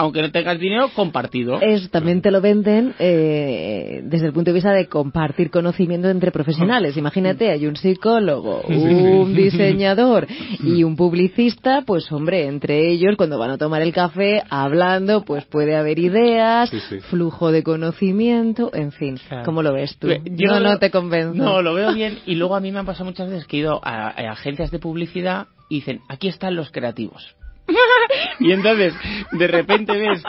[0.01, 1.61] aunque no tengas dinero compartido.
[1.61, 6.31] Eso también te lo venden eh, desde el punto de vista de compartir conocimiento entre
[6.31, 6.97] profesionales.
[6.97, 10.25] Imagínate, hay un psicólogo, un diseñador
[10.63, 15.45] y un publicista, pues hombre, entre ellos cuando van a tomar el café hablando, pues
[15.45, 16.99] puede haber ideas, Sí, sí.
[17.01, 19.19] flujo de conocimiento, en fin.
[19.27, 19.45] Claro.
[19.45, 20.07] ¿Cómo lo ves tú?
[20.25, 21.35] Yo no te convenzo.
[21.35, 22.17] No, lo veo bien.
[22.25, 24.71] Y luego a mí me han pasado muchas veces que he ido a, a agencias
[24.71, 27.35] de publicidad y dicen, aquí están los creativos.
[28.39, 28.93] y entonces,
[29.31, 30.23] de repente ves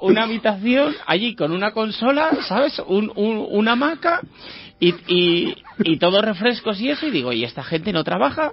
[0.00, 2.80] una habitación allí con una consola, ¿sabes?
[2.86, 4.20] Un, un- una hamaca
[4.80, 7.06] y, y, y todos refrescos y eso.
[7.06, 8.52] Y digo, ¿y esta gente no trabaja?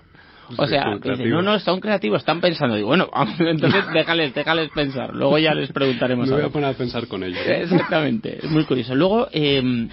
[0.58, 2.76] O sea, son dicen, no, no, son creativos, están pensando.
[2.76, 5.13] Digo, bueno, entonces déjales, déjales pensar.
[5.13, 7.39] Luego ya les preguntaremos Me voy a poner a pensar con ellos.
[7.45, 8.93] Exactamente, es muy curioso.
[8.93, 9.88] Luego, eh,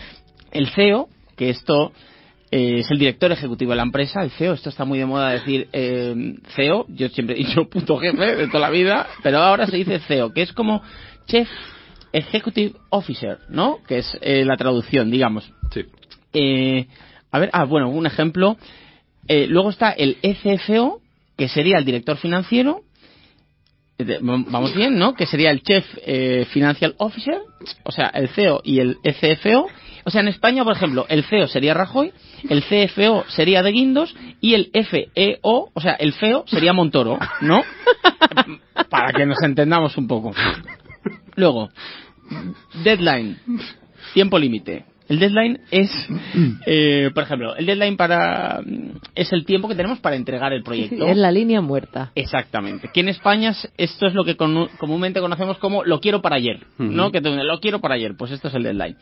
[0.53, 1.93] el CEO, que esto
[2.53, 5.31] eh, es el director ejecutivo de la empresa, el CEO, esto está muy de moda
[5.31, 9.67] decir eh, CEO, yo siempre he dicho puto jefe de toda la vida, pero ahora
[9.67, 10.83] se dice CEO, que es como
[11.27, 11.49] Chief
[12.12, 13.79] Executive Officer, ¿no?
[13.88, 15.51] Que es eh, la traducción, digamos.
[15.73, 15.87] Sí.
[16.35, 16.87] Eh,
[17.31, 18.57] a ver, ah, bueno, un ejemplo.
[19.27, 21.01] Eh, luego está el ECFO,
[21.37, 22.83] que sería el director financiero.
[24.21, 25.15] Vamos bien, ¿no?
[25.15, 27.38] Que sería el Chief eh, Financial Officer,
[27.85, 29.69] o sea, el CEO y el ECFO.
[30.05, 32.12] O sea, en España, por ejemplo, el CEO sería Rajoy,
[32.49, 37.63] el CFO sería de Guindos y el FEO, o sea, el FEO sería Montoro, ¿no?
[38.91, 40.33] Para que nos entendamos un poco.
[41.37, 41.71] Luego,
[42.85, 43.39] deadline,
[44.15, 44.85] tiempo límite.
[45.09, 45.91] El deadline es,
[46.65, 48.61] eh, por ejemplo, el deadline para
[49.15, 51.07] es el tiempo que tenemos para entregar el proyecto.
[51.07, 52.13] Es la línea muerta.
[52.15, 52.89] Exactamente.
[52.95, 56.37] Que en España es- esto es lo que con- comúnmente conocemos como lo quiero para
[56.37, 57.11] ayer, ¿no?
[57.13, 58.17] Que te- lo quiero para ayer.
[58.17, 58.97] Pues esto es el deadline.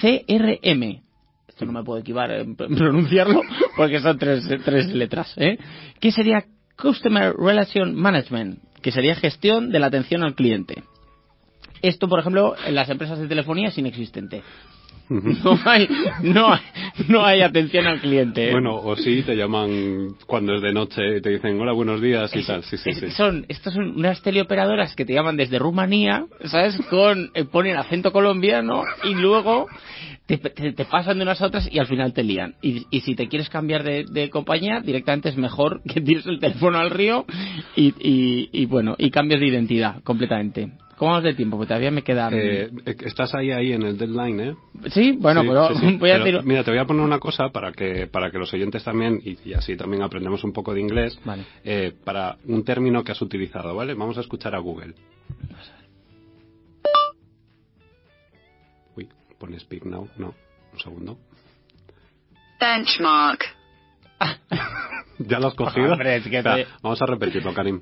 [0.00, 1.02] CRM.
[1.58, 3.42] Esto no me puedo equivar en pr- pronunciarlo
[3.76, 5.58] porque son tres, tres letras, ¿eh?
[5.98, 6.44] ¿Qué sería
[6.80, 8.60] Customer Relation Management?
[8.80, 10.84] Que sería gestión de la atención al cliente.
[11.82, 14.44] Esto, por ejemplo, en las empresas de telefonía es inexistente.
[15.10, 15.88] No hay,
[16.22, 16.60] no hay,
[17.08, 18.48] no hay atención al cliente.
[18.48, 18.52] ¿eh?
[18.52, 22.34] Bueno, o sí, te llaman cuando es de noche y te dicen hola, buenos días
[22.36, 22.62] y Es- tal.
[22.64, 23.10] Sí, sí, es- sí.
[23.12, 26.76] Son, estas son unas teleoperadoras que te llaman desde Rumanía, ¿sabes?
[26.90, 29.66] Con, eh, ponen acento colombiano y luego
[30.26, 32.54] te, te- te pasan de unas a otras y al final te lían.
[32.60, 36.38] Y, y si te quieres cambiar de, de compañía, directamente es mejor que tires el
[36.38, 37.24] teléfono al río
[37.76, 40.68] y, y, y bueno, y cambies de identidad completamente.
[40.98, 41.56] ¿Cómo vamos de tiempo?
[41.56, 42.28] Porque todavía me queda...
[42.32, 42.70] Eh,
[43.04, 44.56] estás ahí ahí en el deadline, ¿eh?
[44.90, 45.96] sí, bueno, Sí, pero sí, sí.
[46.00, 46.42] voy a Pero, decir...
[46.44, 49.38] Mira, te voy a poner una cosa para que para que los oyentes también y,
[49.48, 51.18] y así también aprendemos un poco de inglés.
[51.24, 51.44] Vale.
[51.64, 53.94] eh, para un término que has utilizado, ¿vale?
[53.94, 54.94] Vamos a escuchar a Google.
[58.96, 59.08] Uy,
[59.38, 60.34] pone speak now, no,
[60.72, 61.18] un segundo.
[62.60, 63.44] benchmark,
[65.20, 65.92] ¿Ya lo has cogido?
[65.92, 67.80] Hombre, es que Espera, te- Vamos a repetirlo, Karim.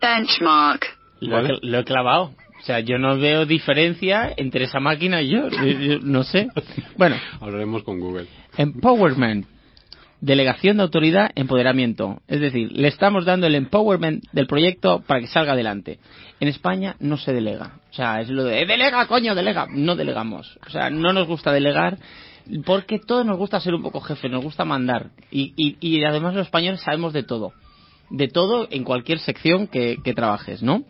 [0.00, 2.32] benchmark, Lo, he, lo he clavado.
[2.60, 5.48] O sea, yo no veo diferencia entre esa máquina y yo.
[5.48, 6.48] Yo- yo no sé.
[6.96, 8.26] Bueno, Hablaremos con Google.
[8.56, 9.46] empowerment.
[10.20, 12.20] Delegación de autoridad, empoderamiento.
[12.26, 16.00] Es decir, le estamos dando el empowerment del proyecto para que salga adelante.
[16.40, 17.78] En España no se delega.
[17.92, 19.68] O sea, es lo de, "Eh, delega, coño, delega.
[19.70, 20.58] No delegamos.
[20.66, 21.98] O sea, no nos gusta delegar
[22.64, 25.10] porque todos nos gusta ser un poco jefe, nos gusta mandar.
[25.30, 27.52] Y, y, y además los españoles sabemos de todo.
[28.10, 30.82] De todo en cualquier sección que, que trabajes, ¿no?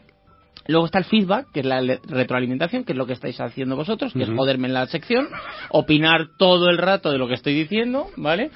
[0.69, 4.13] Luego está el feedback, que es la retroalimentación, que es lo que estáis haciendo vosotros,
[4.13, 4.37] que es Ujú.
[4.39, 5.27] joderme en la sección,
[5.71, 8.51] opinar todo el rato de lo que estoy diciendo, ¿vale?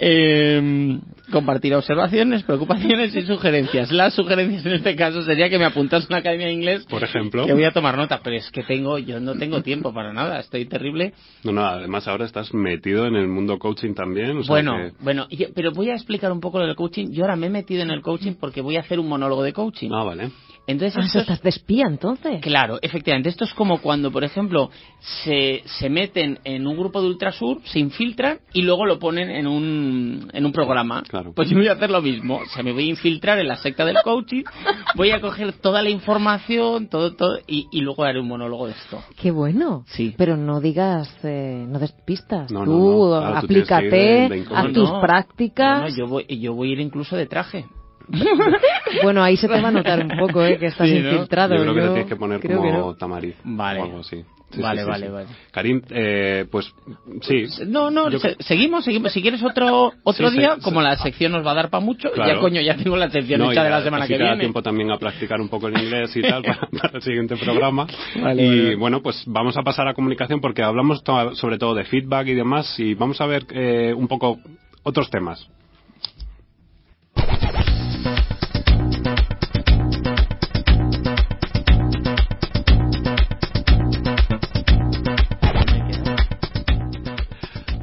[0.00, 0.98] Eh,
[1.30, 3.92] compartir observaciones, preocupaciones y sugerencias.
[3.92, 7.02] Las sugerencias en este caso sería que me apuntas a una academia de inglés Por
[7.04, 7.46] ejemplo.
[7.46, 10.40] que voy a tomar nota, pero es que tengo, yo no tengo tiempo para nada,
[10.40, 11.12] estoy terrible.
[11.44, 14.38] No, no, además ahora estás metido en el mundo coaching también.
[14.38, 17.10] o sea Bueno, que- bueno, pero voy a explicar un poco lo del coaching.
[17.12, 19.52] Yo ahora me he metido en el coaching porque voy a hacer un monólogo de
[19.52, 19.90] coaching.
[19.92, 20.30] Ah, vale.
[20.66, 22.40] Entonces, Ah, esto es- estás de espía entonces.
[22.40, 23.28] Claro, efectivamente.
[23.28, 24.70] Esto es como cuando, por ejemplo,
[25.22, 29.46] se, se meten en un grupo de Ultrasur, se infiltran y luego lo ponen en
[29.46, 31.02] un, en un programa.
[31.02, 31.32] Claro.
[31.34, 32.36] Pues yo voy a hacer lo mismo.
[32.38, 34.44] O sea, me voy a infiltrar en la secta del coaching,
[34.94, 38.72] voy a coger toda la información, todo, todo, y, y luego haré un monólogo de
[38.72, 39.02] esto.
[39.20, 39.84] Qué bueno.
[39.88, 40.14] Sí.
[40.16, 42.50] Pero no digas, eh, no des pistas.
[42.50, 42.70] No, no, tú
[43.10, 43.20] no.
[43.20, 44.54] Claro, tú ir aplícate, de- de incógnito.
[44.56, 45.80] haz tus No, prácticas.
[45.82, 47.66] no, no, yo, voy, yo voy a ir incluso de traje.
[49.02, 50.58] Bueno, ahí se te va a notar un poco, ¿eh?
[50.58, 51.10] Que estás Sí, ¿no?
[51.12, 51.54] infiltrado.
[51.56, 52.94] Yo creo que te tienes que poner creo como que no.
[52.94, 53.34] tamariz.
[53.44, 53.80] Vale.
[53.80, 54.24] O algo así.
[54.50, 55.12] Sí, Vale, sí, sí, vale, sí.
[55.12, 55.26] vale.
[55.50, 56.72] Karim, eh, pues
[57.22, 57.44] sí.
[57.66, 59.12] No, no, Yo- se- seguimos, seguimos.
[59.12, 62.12] Si quieres otro otro Sí, día, como la sección nos va a dar para mucho,
[62.12, 62.34] Claro.
[62.34, 64.38] ya coño, ya tengo la sección No, hecha de la así semana que viene.
[64.38, 67.86] tiempo también a practicar un poco el inglés y tal para, para el siguiente programa.
[68.22, 68.76] Vale, y vale.
[68.76, 72.34] bueno, pues vamos a pasar a comunicación porque hablamos to- sobre todo de feedback y
[72.34, 74.38] demás y vamos a ver eh, un poco
[74.84, 75.48] otros temas.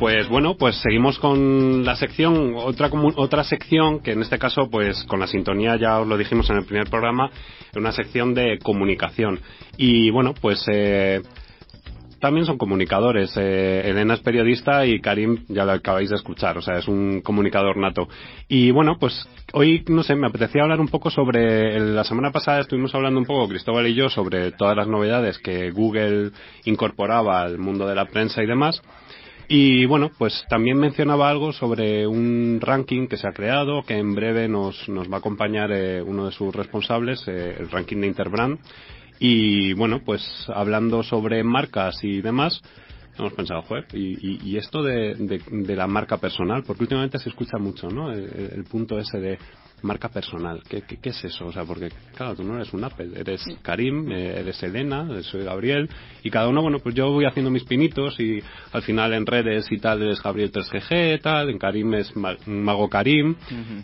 [0.01, 5.03] Pues bueno, pues seguimos con la sección, otra otra sección que en este caso, pues
[5.03, 7.29] con la sintonía ya os lo dijimos en el primer programa,
[7.75, 9.39] una sección de comunicación.
[9.77, 11.21] Y bueno, pues eh,
[12.19, 13.31] también son comunicadores.
[13.37, 17.21] Eh, Elena es periodista y Karim ya lo acabáis de escuchar, o sea, es un
[17.21, 18.09] comunicador nato.
[18.47, 22.61] Y bueno, pues hoy, no sé, me apetecía hablar un poco sobre, la semana pasada
[22.61, 26.31] estuvimos hablando un poco, Cristóbal y yo, sobre todas las novedades que Google
[26.65, 28.81] incorporaba al mundo de la prensa y demás.
[29.53, 34.15] Y bueno, pues también mencionaba algo sobre un ranking que se ha creado, que en
[34.15, 38.07] breve nos, nos va a acompañar eh, uno de sus responsables, eh, el ranking de
[38.07, 38.59] Interbrand.
[39.19, 40.23] Y bueno, pues
[40.55, 42.61] hablando sobre marcas y demás,
[43.19, 47.27] hemos pensado, joder, y, y- esto de, de- de la marca personal, porque últimamente se
[47.27, 48.09] escucha mucho, ¿no?
[48.13, 49.37] El, el punto ese de
[49.83, 50.61] marca personal.
[50.69, 51.47] ¿Qué, qué, qué es eso?
[51.47, 55.43] O sea, porque, claro, tú no eres un Apple, eres Karim, eh, eres Elena, soy
[55.43, 55.89] Gabriel,
[56.23, 58.41] y cada uno, bueno, pues yo voy haciendo mis pinitos y
[58.73, 62.89] al final en redes y tal eres Gabriel 3GG, tal, en Karim es Ma- Mago
[62.89, 63.35] Karim,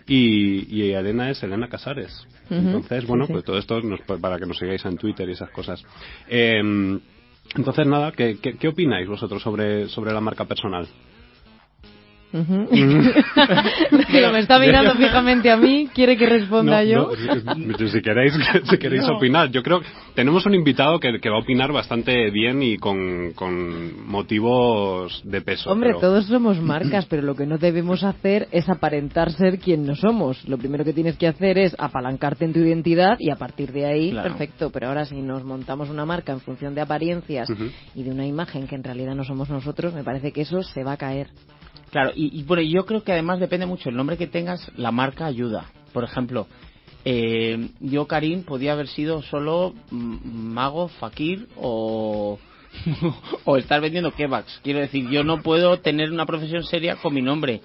[0.07, 2.27] y, y Elena es Elena Casares.
[2.49, 3.33] Entonces, bueno, sí.
[3.33, 5.83] pues todo esto nos- pues, para que nos sigáis en Twitter y esas cosas.
[6.29, 6.61] Eh,
[7.55, 10.87] entonces, nada, ¿qué, qué, qué opináis vosotros sobre, sobre la marca personal?
[12.33, 12.67] Ujú.
[14.11, 17.09] Pero me está mirando fijamente a mí, quiere que responda yo.
[17.45, 18.33] no, si- queréis,
[18.69, 19.15] si queréis No.
[19.17, 19.49] opinar.
[19.51, 23.31] Yo creo que tenemos un invitado que, que va a opinar bastante bien y con,
[23.33, 25.71] con motivos de peso.
[25.71, 29.85] Hombre, pero- todos somos marcas, pero lo que no debemos hacer es aparentar ser quien
[29.85, 30.47] no somos.
[30.47, 33.85] Lo primero que tienes que hacer es apalancarte en tu identidad y a partir de
[33.85, 34.29] ahí, Claro.
[34.29, 34.69] perfecto.
[34.71, 37.47] Pero ahora si nos montamos una marca en función de apariencias
[37.95, 40.83] y de una imagen que en realidad no somos nosotros, me parece que eso se
[40.83, 41.27] va a caer.
[41.91, 44.91] Claro, y, y bueno, yo creo que además depende mucho el nombre que tengas, la
[44.91, 45.71] marca ayuda.
[45.93, 46.47] Por ejemplo,
[47.05, 52.37] eh, yo Karim podía haber sido solo mago, fakir o,
[53.45, 54.59] o estar vendiendo kebabs.
[54.61, 57.61] Quiero decir, yo no puedo tener una profesión seria con mi nombre.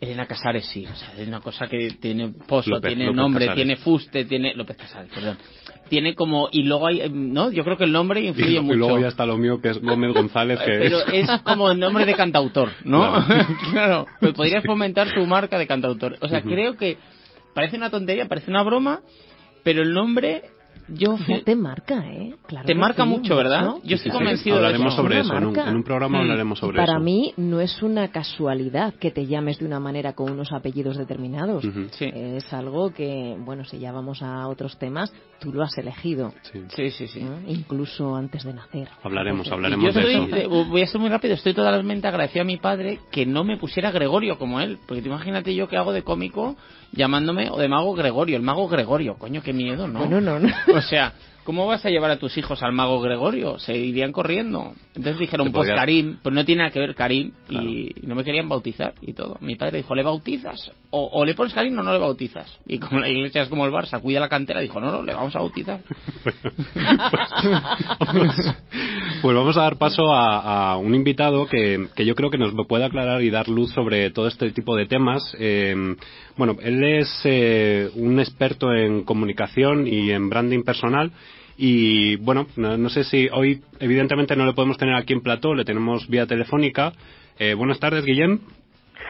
[0.00, 3.46] Elena Casares sí, o sea, es una cosa que tiene pozo, López- tiene López nombre,
[3.46, 3.64] Casares.
[3.64, 5.38] tiene fuste, tiene López Casares, perdón.
[5.88, 8.76] Tiene como y luego hay, no, yo creo que el nombre Y, influye y mucho.
[8.78, 11.28] luego ya está lo mío, que es Gómez González, que Pero es...
[11.28, 13.24] es como el nombre de cantautor, ¿no?
[13.26, 13.46] Claro.
[13.72, 14.06] claro.
[14.20, 16.16] Pues podrías fomentar tu marca de cantautor.
[16.20, 16.96] O sea, creo que
[17.54, 19.00] parece una tontería, parece una broma,
[19.62, 20.42] pero el nombre
[20.88, 22.34] yo te marca, ¿eh?
[22.46, 23.62] Claro te marca sí, mucho, ¿verdad?
[23.64, 23.74] ¿no?
[23.82, 25.02] Yo Sí, estoy sí, convencido de hablaremos eso.
[25.02, 26.20] sobre eso, en un, en un programa Mm.
[26.22, 27.00] hablaremos sobre Para eso.
[27.00, 31.64] mí no es una casualidad que te llames de una manera con unos apellidos determinados.
[31.64, 31.86] Ujú.
[31.92, 32.10] Sí.
[32.14, 36.60] Es algo que, bueno, si ya vamos a otros temas, tú lo has elegido, Sí.
[36.68, 37.20] Sí, sí, sí.
[37.22, 37.38] ¿no?
[37.50, 38.88] incluso antes de nacer.
[39.02, 40.36] Hablaremos, Y yo hablaremos de estoy, eso.
[40.36, 43.56] de- voy a ser muy rápido, estoy totalmente agradecido a mi padre que no me
[43.56, 46.56] pusiera Gregorio como él, porque tú imagínate yo que hago de cómico
[46.94, 50.00] llamándome o de mago Gregorio, el mago Gregorio, coño, qué miedo, ¿no?
[50.00, 50.48] Bueno, no, no.
[50.74, 51.12] O sea,
[51.44, 53.58] ¿cómo vas a llevar a tus hijos al mago Gregorio?
[53.58, 54.74] Se irían corriendo.
[54.88, 58.48] Entonces dijeron, pues Karim, pues no tiene nada que ver Karim, y no me querían
[58.48, 59.36] bautizar y todo.
[59.40, 60.72] Mi padre dijo, ¿le bautizas?
[60.90, 62.58] O, o le pones Karim o no le bautizas.
[62.66, 65.14] Y como la iglesia es como el Barça, cuida la cantera, dijo, no, no, le
[65.14, 65.80] vamos a bautizar.
[68.12, 68.54] pues,
[69.22, 72.54] pues vamos a dar paso a, a un invitado que, que yo creo que nos
[72.66, 75.36] puede aclarar y dar luz sobre todo este tipo de temas.
[75.38, 75.96] Eh,
[76.36, 81.12] bueno, él es eh, un experto en comunicación y en branding personal.
[81.56, 85.54] Y bueno, no, no sé si hoy, evidentemente, no le podemos tener aquí en plató,
[85.54, 86.92] le tenemos vía telefónica.
[87.38, 88.40] Eh, buenas tardes, Guillem.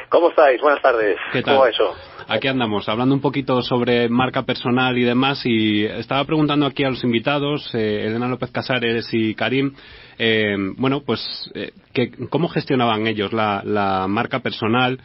[0.09, 0.61] ¿Cómo estáis?
[0.61, 1.17] Buenas tardes.
[1.33, 1.55] ¿Qué tal?
[1.55, 1.95] ¿Cómo va eso?
[2.29, 6.91] Aquí andamos, hablando un poquito sobre marca personal y demás, y estaba preguntando aquí a
[6.91, 9.75] los invitados, eh, Elena López Casares y Karim,
[10.19, 15.01] eh, bueno, pues, eh, que, ¿cómo gestionaban ellos la, la marca personal?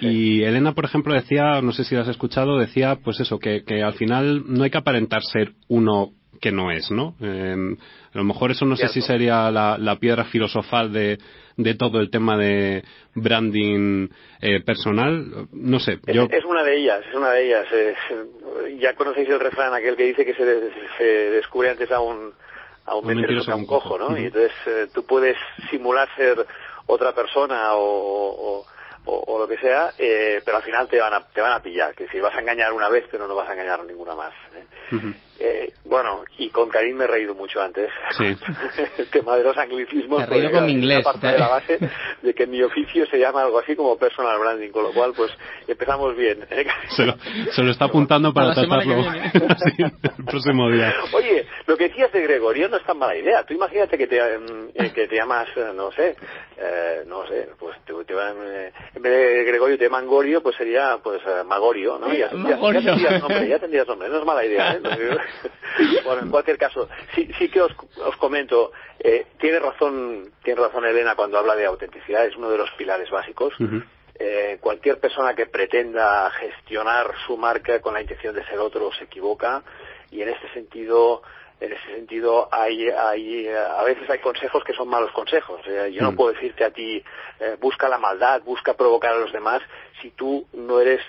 [0.00, 3.62] Y Elena, por ejemplo, decía, no sé si lo has escuchado, decía, pues eso, que,
[3.64, 6.10] que al final no hay que aparentar ser uno
[6.44, 7.14] que no es, ¿no?
[7.22, 7.76] Eh,
[8.12, 11.18] a lo mejor eso no sé si sería la, la piedra filosofal de,
[11.56, 14.08] de todo el tema de branding
[14.42, 15.48] eh, personal.
[15.52, 16.28] No sé, Es, yo...
[16.30, 17.66] es una de ellas, es una de ellas.
[17.72, 22.00] Es- ya conocéis el refrán aquel que dice que se, de- se descubre antes a
[22.00, 22.32] un,
[22.84, 23.98] a un mentiroso que a un cojo.
[23.98, 24.16] ¿no?
[24.18, 25.36] Y entonces eh, tú puedes
[25.70, 26.44] simular ser
[26.86, 27.80] otra persona o,
[28.60, 28.66] o-
[29.06, 31.62] o- o lo que sea, eh, pero al final te van a, te van a
[31.62, 31.94] pillar.
[31.94, 34.32] Que si vas a engañar una vez, pero no vas a engañar ninguna más.
[34.54, 34.64] ¿eh?
[35.40, 37.90] Eh, bueno, y con Karim me he reído mucho antes.
[38.16, 38.24] Sí.
[38.98, 40.18] el tema de los anglicismos.
[40.18, 41.78] Te has reído con mi inglés, parte te- de la base
[42.22, 45.32] de que mi oficio se llama algo así como personal branding, con lo cual, pues,
[45.66, 46.46] empezamos bien.
[46.50, 46.64] ¿eh?
[46.96, 47.14] Se lo,
[47.52, 49.02] se lo está apuntando para tratarlo
[49.64, 50.94] sí, el próximo día.
[51.12, 53.44] Oye, lo que decías de Gregorio no es tan mala idea.
[53.44, 56.16] Tú imagínate que te, mm, eh, que te llamas, eh, no sé,
[56.58, 60.42] eh, no sé, pues te, te van, eh, en vez de Gregorio te llaman Gorio,
[60.42, 62.12] pues sería pues Magorio, ¿no?
[62.12, 62.80] Ya, ya- Magorio.
[62.80, 64.08] ya tendrías nombre, ya tendrías nombre.
[64.08, 64.80] No es mala idea, ¿eh?
[66.04, 70.84] Bueno, en cualquier caso, sí, sí que os, os comento, eh, tiene razón, tiene razón
[70.84, 73.54] Elena cuando habla de autenticidad, es uno de los pilares básicos.
[74.16, 79.04] Eh, cualquier persona que pretenda gestionar su marca con la intención de ser otro se
[79.04, 79.64] equivoca
[80.12, 81.22] y en este sentido
[81.60, 85.90] en ese sentido hay, hay eh, a veces hay consejos que son malos consejos Eh,
[85.92, 86.16] yo no Mm.
[86.16, 87.02] puedo decirte a ti
[87.40, 89.60] eh, busca la maldad busca provocar a los demás
[90.00, 91.00] si tú no eres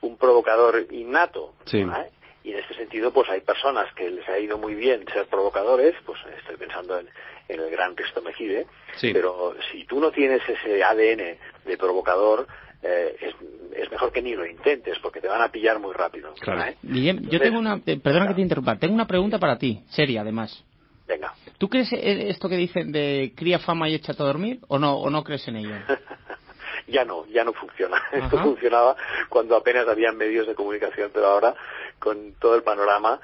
[0.00, 1.82] un provocador innato Sí.
[1.82, 2.10] ¿vale?
[2.44, 5.94] Y en este sentido pues hay personas que les ha ido muy bien ser provocadores
[6.04, 7.08] pues estoy pensando en,
[7.48, 9.12] en el gran Risto Mejide Sí.
[9.12, 12.46] pero si tú no tienes ese ADN de provocador,
[12.82, 13.34] eh, es,
[13.76, 16.34] es mejor que ni lo intentes, porque te van a pillar muy rápido.
[16.40, 16.62] Claro.
[16.62, 16.76] ¿eh?
[16.82, 20.22] Guillem, yo tengo una, eh, perdona que te interrumpa, tengo una pregunta para ti, seria
[20.22, 20.62] además.
[21.06, 21.32] Venga.
[21.58, 24.96] ¿Tú crees eh, esto que dicen de cría fama y échate a dormir o no
[24.96, 25.74] o no crees en ello?
[26.88, 28.02] ya no, ya no funciona.
[28.12, 28.96] Esto funcionaba
[29.28, 31.54] cuando apenas había medios de comunicación, pero ahora,
[32.02, 33.20] con todo el panorama,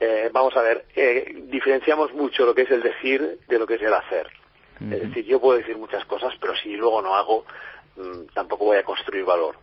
[0.00, 3.74] eh, vamos a ver, eh, diferenciamos mucho lo que es el decir de lo que
[3.74, 4.28] es el hacer.
[4.80, 7.44] Es decir, yo puedo decir muchas cosas, pero si luego no hago,
[7.94, 9.54] mm, tampoco voy a construir valor.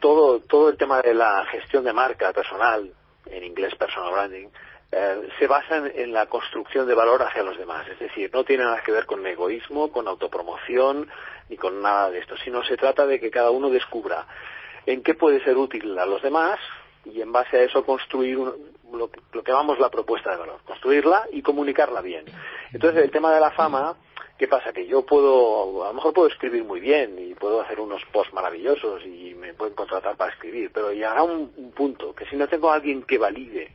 [0.00, 2.90] Todo, todo el tema de la gestión de marca personal,
[3.26, 4.48] en inglés personal branding,
[4.90, 7.86] eh, se basa en, en la construcción de valor hacia los demás.
[7.86, 11.08] Es decir, no tiene nada que ver con egoísmo, con autopromoción,
[11.48, 14.26] ni con nada de esto, sino se trata de que cada uno descubra
[14.84, 16.58] en qué puede ser útil a los demás
[17.12, 20.36] y en base a eso construir un- lo, que- lo que llamamos la propuesta de
[20.38, 22.24] valor, construirla y comunicarla bien.
[22.72, 23.96] Entonces el tema de la fama,
[24.38, 24.72] ¿qué pasa?
[24.72, 28.32] Que yo puedo, a lo mejor puedo escribir muy bien y puedo hacer unos posts
[28.32, 32.46] maravillosos y me pueden contratar para escribir, pero llegará un, un punto que si no
[32.48, 33.72] tengo a alguien que valide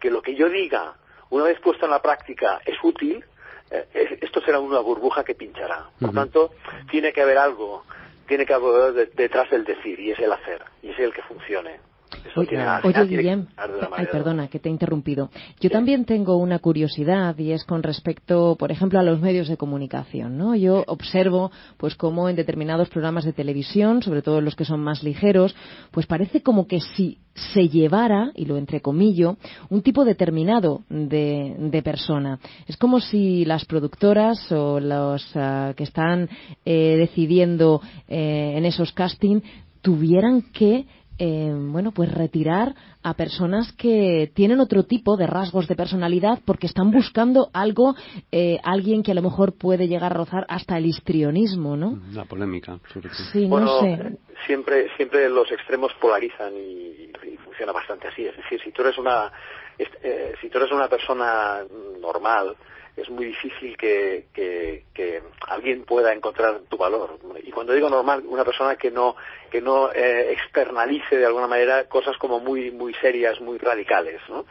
[0.00, 0.94] que lo que yo diga,
[1.30, 3.24] una vez puesto en la práctica, es útil,
[3.70, 5.88] eh, es- esto será una burbuja que pinchará.
[6.00, 6.50] Por tanto,
[6.90, 7.84] tiene que haber algo,
[8.26, 11.22] tiene que haber de- detrás del decir y es el hacer y es el que
[11.22, 11.80] funcione.
[12.30, 15.30] Eso Oye, tiene- oye, Guillem, ay, perdona que te he interrumpido.
[15.60, 15.70] Yo Sí.
[15.70, 20.36] también tengo una curiosidad y es con respecto, por ejemplo, a los medios de comunicación,
[20.38, 20.54] ¿no?
[20.54, 25.02] Yo observo, pues, cómo en determinados programas de televisión, sobre todo los que son más
[25.02, 25.54] ligeros,
[25.90, 29.36] pues parece como que si se llevara, y lo entrecomillo,
[29.68, 32.38] un tipo determinado de, de persona.
[32.68, 36.28] Es como si las productoras o los ah, que están
[36.64, 39.40] eh, decidiendo eh, en esos casting
[39.82, 40.86] tuvieran que
[41.18, 46.66] eh, bueno, pues retirar a personas que tienen otro tipo de rasgos de personalidad porque
[46.66, 47.94] están buscando algo,
[48.32, 51.98] eh, alguien que a lo mejor puede llegar a rozar hasta el histrionismo, ¿no?
[52.12, 53.18] La polémica, sobre todo.
[53.32, 54.18] Sí, Bueno, no sé.
[54.46, 58.24] siempre, siempre los extremos polarizan y, y funciona bastante así.
[58.26, 59.30] Es decir, si tú eres una,
[59.78, 61.60] es- eh, si tú eres una persona
[62.00, 62.56] normal,
[62.96, 67.18] es muy difícil que, que, que alguien pueda encontrar tu valor.
[67.42, 69.16] Y cuando digo normal, una persona que no,
[69.50, 74.46] que no eh, externalice de alguna manera cosas como muy, muy serias, muy radicales, ¿no?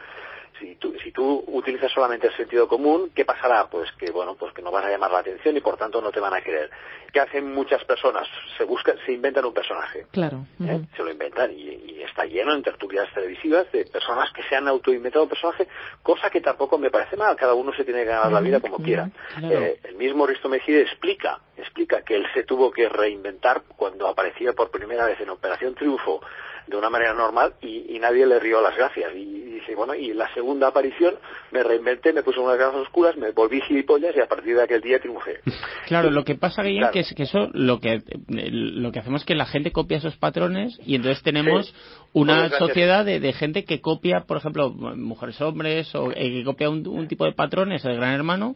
[0.58, 3.66] Si tú, si tú utilizas solamente el sentido común, ¿qué pasará?
[3.66, 6.10] Pues que, bueno, pues que no van a llamar la atención y por tanto no
[6.10, 6.70] te van a querer.
[7.12, 8.26] ¿Qué hacen muchas personas?
[8.56, 10.06] Se buscan, se inventan un personaje.
[10.10, 10.46] Claro.
[10.64, 10.80] ¿eh?
[10.96, 14.68] Se lo inventan y, y está lleno en tertulias televisivas de personas que se han
[14.68, 15.66] autoinventado un personaje,
[16.02, 17.36] cosa que tampoco me parece mal.
[17.36, 19.10] Cada uno se tiene que ganar la vida como quiera.
[19.36, 19.60] claro.
[19.60, 24.52] Eh, el mismo Risto Mejide explica, explica que él se tuvo que reinventar cuando aparecía
[24.52, 26.20] por primera vez en Operación Triunfo
[26.66, 29.12] de una manera normal y, y nadie le rió las gracias.
[29.14, 31.14] Y, dice, bueno, y la segunda aparición
[31.50, 34.80] me reinventé, me puse unas gafas oscuras, me volví gilipollas y a partir de aquel
[34.80, 35.40] día triunfé.
[35.86, 36.92] Claro, lo que pasa, Guillem, Claro.
[36.94, 40.16] que es que eso lo que lo que hacemos es que la gente copia esos
[40.16, 41.74] patrones y entonces tenemos Sí.
[42.14, 46.70] una sociedad de, de gente que copia, por ejemplo, mujeres hombres o eh, que copia
[46.70, 48.54] un, un tipo de patrones, el gran hermano,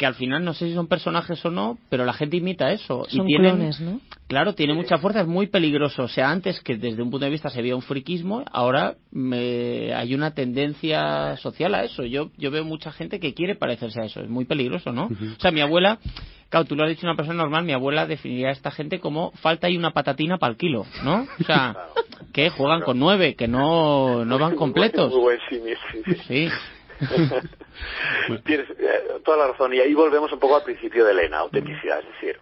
[0.00, 3.04] que al final no sé si son personajes o no, pero la gente imita eso
[3.10, 4.00] Son y tienen clones, ¿no?
[4.28, 6.04] Claro, tiene mucha fuerza, es muy peligroso.
[6.04, 9.92] O sea, antes que desde un punto de vista se veía un friquismo, ahora me-
[9.92, 12.06] hay una tendencia social a eso.
[12.06, 14.22] Yo, yo veo mucha gente que quiere parecerse a eso.
[14.22, 15.04] Es muy peligroso, ¿no?
[15.06, 15.98] O sea, mi abuela,
[16.48, 19.32] claro, tú lo has dicho una persona normal, mi abuela definiría a esta gente como
[19.32, 21.26] falta y una patatina para el kilo, ¿no?
[21.38, 21.76] O sea,
[22.32, 25.12] que juegan con nueve, que no, no van Muy completos.
[25.12, 26.14] buen símil, sí, sí.
[26.26, 26.48] Sí.
[28.44, 29.74] Tienes eh, toda la razón.
[29.74, 32.00] Y ahí volvemos un poco al principio de Elena, autenticidad.
[32.00, 32.38] Es decir,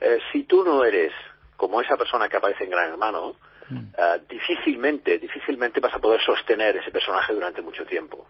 [0.00, 1.12] eh, si tú no eres
[1.56, 3.36] como esa persona que aparece en Gran Hermano,
[3.70, 8.26] eh, difícilmente, difícilmente vas a poder sostener ese personaje durante mucho tiempo.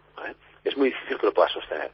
[0.62, 1.91] Es muy difícil que lo puedas sostener.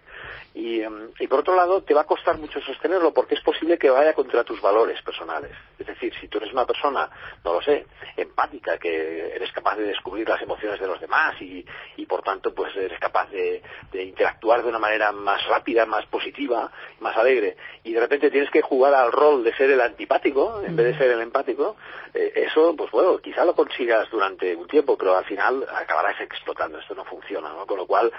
[0.53, 3.79] Y, em, y por otro lado, te va a costar mucho sostenerlo porque es posible
[3.79, 5.53] que vaya contra tus valores personales.
[5.79, 7.09] Es decir, si tú eres una persona,
[7.45, 7.87] no lo sé,
[8.17, 11.65] empática, que eres capaz de descubrir las emociones de los demás y,
[11.97, 16.05] y por tanto, pues eres capaz de, de interactuar de una manera más rápida, más
[16.07, 20.63] positiva, más alegre, y de repente tienes que jugar al rol de ser el antipático
[20.67, 21.77] en vez de ser el empático,
[22.15, 26.79] eh, eso, pues bueno, quizá lo consigas durante un tiempo, pero al final acabarás explotando.
[26.79, 27.67] Esto no funciona, ¿no?
[27.67, 28.13] Con lo cual,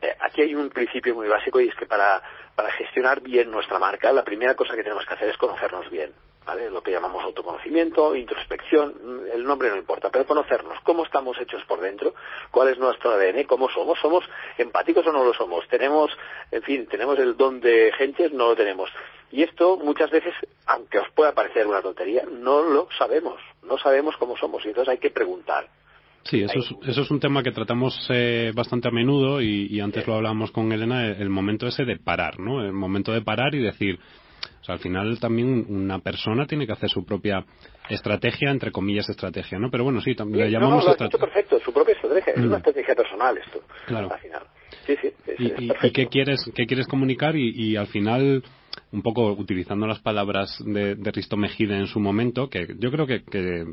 [0.00, 2.22] eh, aquí hay un principio muy básico y es que para,
[2.54, 6.12] para gestionar bien nuestra marca, la primera cosa que tenemos que hacer es conocernos bien.
[6.44, 6.70] ¿Vale?
[6.70, 11.64] Lo que llamamos autoconocimiento, introspección, mm, el nombre no importa, pero conocernos, cómo estamos hechos
[11.64, 12.14] por dentro,
[12.52, 14.24] cuál es nuestro ADN, cómo somos, somos
[14.56, 16.16] empáticos o no lo somos, tenemos,
[16.52, 18.88] en fin, tenemos el don de gentes, no lo tenemos.
[19.32, 20.34] Y esto muchas veces,
[20.66, 24.92] aunque os pueda parecer una tontería, no lo sabemos, no sabemos cómo somos y entonces
[24.92, 25.68] hay que preguntar.
[26.28, 29.80] Sí, eso es, eso es un tema que tratamos eh, bastante a menudo y, y
[29.80, 32.62] antes lo hablábamos con Elena, el, el momento ese de parar, ¿no?
[32.64, 33.98] El momento de parar y decir,
[34.60, 37.44] o sea, al final también una persona tiene que hacer su propia
[37.88, 39.70] estrategia, entre comillas estrategia, ¿no?
[39.70, 41.24] Pero bueno, sí, también le no, no, llamamos dicho estrategia.
[41.26, 42.46] perfecto, su propia estrategia, es Mm.
[42.48, 44.12] una estrategia personal esto, Claro.
[44.12, 44.42] al final.
[44.86, 47.86] Sí, sí, es, y, es y- y qué quieres qué quieres comunicar y, y al
[47.86, 48.42] final
[48.92, 53.06] un poco utilizando las palabras de, de Risto Mejide en su momento que yo creo
[53.06, 53.64] que, que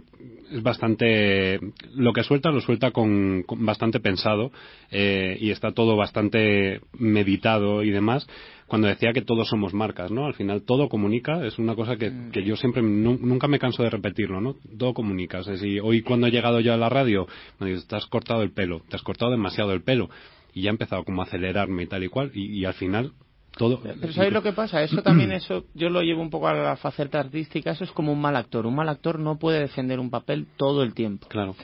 [0.51, 1.60] es bastante
[1.95, 4.51] lo que suelta lo suelta con, con bastante pensado
[4.91, 8.28] eh, y está todo bastante meditado y demás
[8.68, 10.26] cuando decía que todos somos marcas, ¿no?
[10.26, 13.84] Al final todo comunica, es una cosa que, que yo siempre, nu- nunca me canso
[13.84, 14.56] de repetirlo, ¿no?
[14.80, 15.39] Todo comunica.
[15.41, 17.28] Es decir, hoy cuando he llegado yo a la radio,
[17.60, 20.10] me dices, te has cortado el pelo, te has cortado demasiado el pelo.
[20.56, 23.12] Y ya he empezado como a acelerarme y tal y cual, y, y al final
[23.58, 23.80] todo...
[23.82, 24.82] Pero ¿sabéis lo que pasa?
[24.82, 28.12] Eso también, eso yo lo llevo un poco a la faceta artística, eso es como
[28.12, 28.66] un mal actor.
[28.66, 31.28] Un mal actor no puede defender un papel todo el tiempo.
[31.28, 31.56] Claro.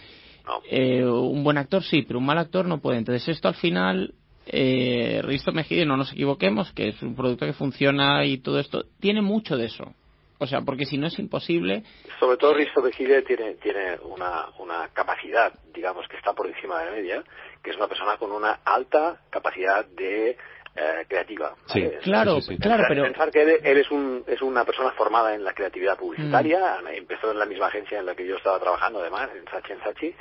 [0.70, 2.98] Eh, un buen actor sí, pero un mal actor no puede.
[2.98, 4.14] Entonces esto al final,
[4.48, 8.86] eh, Risto Mejide, no nos equivoquemos, que es un producto que funciona y todo esto,
[9.00, 9.94] tiene mucho de eso.
[10.42, 11.84] O sea, porque si no es imposible,
[12.20, 16.86] Sobre todo Risto Mejide tiene, tiene una, una capacidad, digamos, que está por encima de
[16.86, 17.24] la media,
[17.62, 20.38] que es una persona con una alta capacidad de
[20.76, 21.56] eh, creativa.
[21.68, 21.98] Sí, ¿vale?
[22.00, 22.58] Claro, sí, sí.
[22.60, 25.98] claro, pero Pensar que él, él es, un, es una persona formada en la creatividad
[25.98, 26.88] publicitaria, Mm.
[26.88, 29.80] empezó en la misma agencia en la que yo estaba trabajando además, en Sachi en
[29.80, 30.16] Sachi,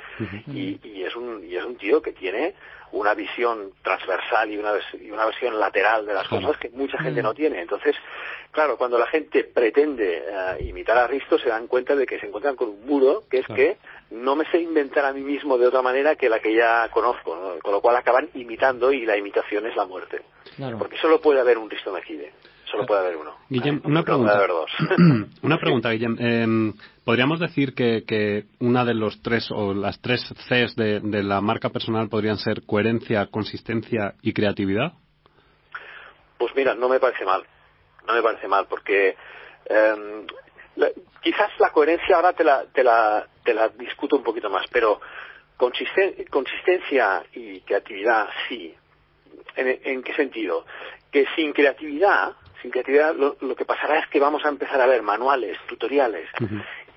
[0.47, 2.55] y, y es un, y es un tío que tiene
[2.91, 7.21] una visión transversal y una, y una visión lateral de las cosas que mucha gente
[7.21, 7.23] Mm.
[7.23, 7.61] no tiene.
[7.61, 7.95] Entonces,
[8.51, 12.25] claro, cuando la gente pretende eh, imitar a Risto se dan cuenta de que se
[12.27, 13.61] encuentran con un muro, que es Claro.
[13.61, 13.77] que
[14.11, 17.35] no me sé inventar a mí mismo de otra manera que la que ya conozco,
[17.35, 17.59] ¿no?
[17.61, 20.21] con lo cual acaban imitando y la imitación es la muerte.
[20.55, 20.77] claro.
[20.77, 22.31] Porque solo puede haber un Risto Mejide.
[22.71, 23.35] Solo puede haber uno.
[23.49, 24.31] Guillem, una pregunta.
[24.33, 24.71] puede haber dos.
[25.41, 26.15] una pregunta, Guillem.
[26.19, 31.23] Em, ¿Podríamos decir que, que una de los tres o las tres Cs de, de
[31.23, 34.93] la marca personal podrían ser coherencia, consistencia y creatividad?
[36.37, 37.43] Pues mira, no me parece mal.
[38.07, 39.15] No me parece mal porque
[39.65, 40.25] em,
[40.75, 40.91] la-
[41.21, 45.01] quizás la coherencia ahora te la, te, la, te la discuto un poquito más, pero
[45.57, 48.73] consisten- consistencia y creatividad sí.
[49.55, 50.65] ¿En, en qué sentido?
[51.11, 54.87] Que sin creatividad, sin creatividad lo, lo que pasará es que vamos a empezar a
[54.87, 56.27] ver manuales, tutoriales.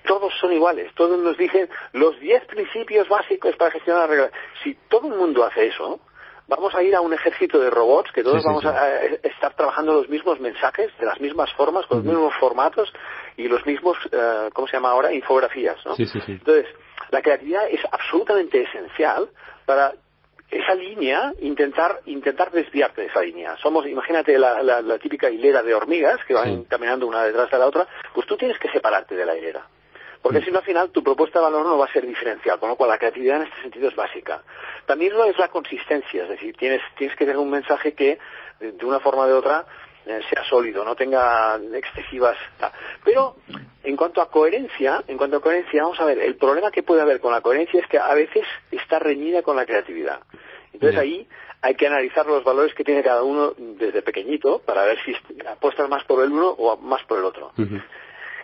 [0.05, 4.31] Todos son iguales, todos nos dicen los 10 principios básicos para gestionar la regla.
[4.63, 6.01] Si todo el mundo hace eso,
[6.47, 8.67] vamos a ir a un ejército de robots que todos Sí, sí, vamos sí.
[8.67, 12.91] a a estar trabajando los mismos mensajes, de las mismas formas, con los mismos formatos
[13.37, 15.13] y los mismos, eh, ¿cómo se llama ahora?
[15.13, 15.95] Infografías, ¿no?
[15.97, 16.67] Entonces,
[17.09, 19.29] la creatividad es absolutamente esencial
[19.65, 19.93] para
[20.57, 23.55] esa línea, intentar intentar desviarte de esa línea.
[23.57, 26.65] Somos, imagínate la, la- la típica hilera de hormigas que van Sí.
[26.69, 29.65] caminando una detrás de la otra, pues tú tienes que separarte de la hilera.
[30.21, 30.43] Porque Mm.
[30.45, 32.75] si no, al final, tu propuesta de valor no va a ser diferencial, con lo
[32.77, 34.41] cual la creatividad en este sentido es básica.
[34.85, 38.17] También lo es la consistencia, es decir, tienes, tienes que tener un mensaje que,
[38.61, 39.65] de, una forma o de otra,
[40.05, 42.37] sea sólido, no tenga excesivas...
[43.03, 43.35] Pero,
[43.83, 47.01] en cuanto a coherencia, en cuanto a coherencia, vamos a ver, el problema que puede
[47.01, 50.19] haber con la coherencia es que a veces está reñida con la creatividad.
[50.71, 51.27] Entonces ahí
[51.61, 55.15] hay que analizar los valores que tiene cada uno desde pequeñito para ver si
[55.47, 57.51] apuestas más por el uno o más por el otro.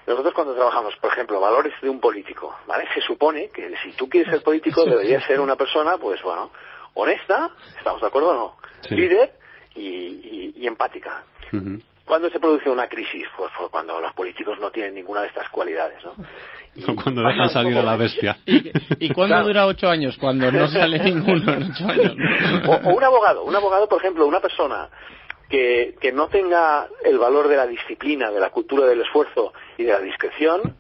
[0.08, 2.88] Nosotros cuando trabajamos, por ejemplo, valores de un político, ¿vale?
[2.94, 6.52] Se supone que si tú quieres ser político deberías ser una persona, pues bueno,
[6.94, 8.58] honesta, ¿estamos de acuerdo o no?
[8.88, 8.96] Sí.
[8.96, 9.39] Líder
[9.76, 11.24] y, y- y empática.
[11.54, 11.80] Ujú.
[12.06, 13.26] ¿Cuándo se produce una crisis?
[13.38, 16.14] Pues, pues cuando los políticos no tienen ninguna de estas cualidades, ¿no?
[16.76, 18.38] Y Cuando dejan salir a la bestia.
[18.46, 19.48] ¿Y, y cuándo Claro.
[19.48, 20.16] dura ocho años?
[20.18, 22.16] Cuando no sale ninguno en ocho años.
[22.68, 24.88] O, o un abogado, un abogado, por ejemplo, una persona
[25.50, 29.84] que, que no tenga el valor de la disciplina, de la cultura del esfuerzo y
[29.84, 30.76] de la discreción,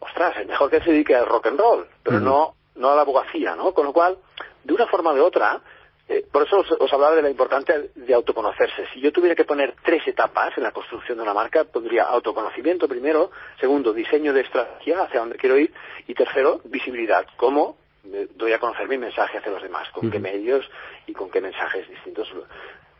[0.00, 3.02] ostras, es mejor que se dedique al rock and roll, pero no, no a la
[3.02, 3.72] abogacía, ¿no?
[3.72, 4.18] Con lo cual,
[4.64, 5.60] de una forma o de otra,
[6.08, 8.86] eh, por eso os, os hablaba de la importancia de autoconocerse.
[8.94, 12.88] Si yo tuviera que poner tres etapas en la construcción de una marca, pondría autoconocimiento
[12.88, 13.30] primero,
[13.60, 15.72] segundo, diseño de estrategia, hacia dónde quiero ir,
[16.06, 17.76] y tercero, visibilidad, cómo
[18.10, 20.64] eh, doy a conocer mi mensaje hacia los demás, con qué medios
[21.06, 22.32] y con qué mensajes distintos.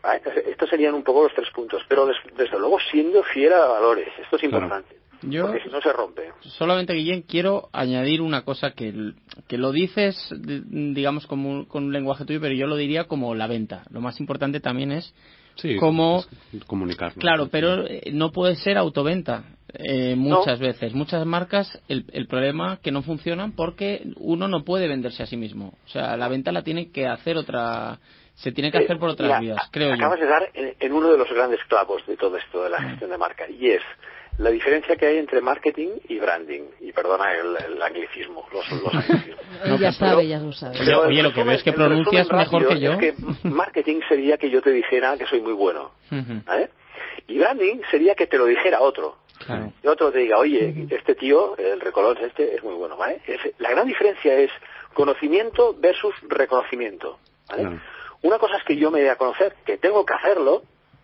[0.03, 3.67] Ah, Estos serían un poco los tres puntos, pero des- desde luego siendo fiel a
[3.67, 4.67] valores, esto es Claro.
[5.23, 6.33] Yo- porque si no se rompe.
[6.41, 9.13] Solamente, Guillén, quiero añadir una cosa que,
[9.49, 13.35] que lo dices, digamos, como un- con un lenguaje tuyo, pero yo lo diría como
[13.35, 13.83] la venta.
[13.91, 15.15] Lo más importante también es
[15.57, 16.25] Sí, cómo...
[16.53, 17.21] es comunicarlo.
[17.21, 19.43] Claro, pero eh, no puede ser autoventa
[19.75, 20.95] eh, muchas veces.
[20.95, 25.37] Muchas marcas, el, el problema que no funcionan porque uno no puede venderse a sí
[25.37, 25.75] mismo.
[25.85, 27.99] O sea, la venta la tiene que hacer otra...
[28.35, 29.95] Se tiene que Eh, hacer por otras mira, vías, creo yo.
[29.97, 32.81] Acabas de dar en, en uno de los grandes clavos de todo esto de la
[32.81, 33.83] gestión de marca, y es
[34.39, 36.63] la diferencia que hay entre marketing y branding.
[36.81, 39.41] Y perdona el, el anglicismo, los, los anglicismos.
[39.65, 40.79] Él ya sabe, ya lo sabe.
[40.81, 42.93] Oye, oye, lo que ves que el resumen pronuncias mejor que yo.
[42.93, 43.15] Es que
[43.49, 45.93] marketing sería que yo te dijera que soy muy bueno.
[46.47, 46.71] ¿vale?
[47.27, 49.17] Y branding sería que te lo dijera otro.
[49.45, 49.73] claro.
[49.83, 53.21] Y otro te diga, oye, este tío, el recolón este, es muy bueno, ¿vale?
[53.27, 54.51] Es- la gran diferencia es
[54.95, 57.19] conocimiento versus reconocimiento,
[57.49, 57.63] ¿vale?
[57.63, 57.81] Claro.
[58.23, 60.63] Una cosa es que yo me dé a conocer, que tengo que hacerlo,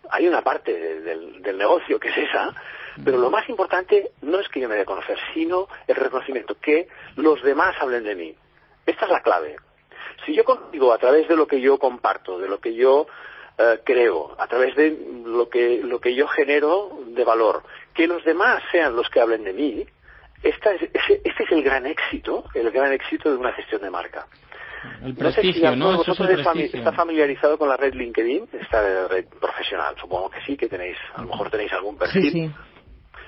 [0.09, 2.53] hay una parte de- del, del negocio que es esa,
[3.03, 6.55] pero lo más importante no es que yo me dé a conocer, sino el reconocimiento,
[6.59, 8.35] que los demás hablen de mí.
[8.85, 9.55] Esta es la clave.
[10.25, 13.07] Si yo consigo a través de lo que yo comparto, de lo que yo
[13.57, 18.23] eh, creo, a través de lo que, lo que yo genero de valor, que los
[18.25, 19.85] demás sean los que hablen de mí,
[20.43, 23.89] esta es- ese- este es el gran éxito, el gran éxito de una gestión de
[23.89, 24.27] marca.
[25.03, 25.97] El No sé si prestigio, ¿no?
[25.97, 26.79] vosotros el es fami- prestigio.
[26.79, 29.95] está familiarizado con la red LinkedIn, esta red profesional.
[29.99, 32.21] Supongo que sí, que tenéis, a lo mejor tenéis algún perfil.
[32.23, 32.51] Sí, sí.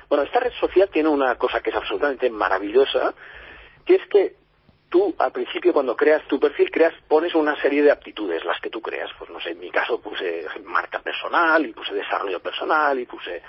[0.09, 3.13] Bueno, esta red social tiene una cosa que es absolutamente maravillosa,
[3.85, 4.35] que es que
[4.89, 8.69] tú al principio cuando creas tu perfil creas pones una serie de aptitudes, las que
[8.69, 9.09] tú creas.
[9.17, 13.41] Pues no sé, en mi caso puse marca personal y puse desarrollo personal y puse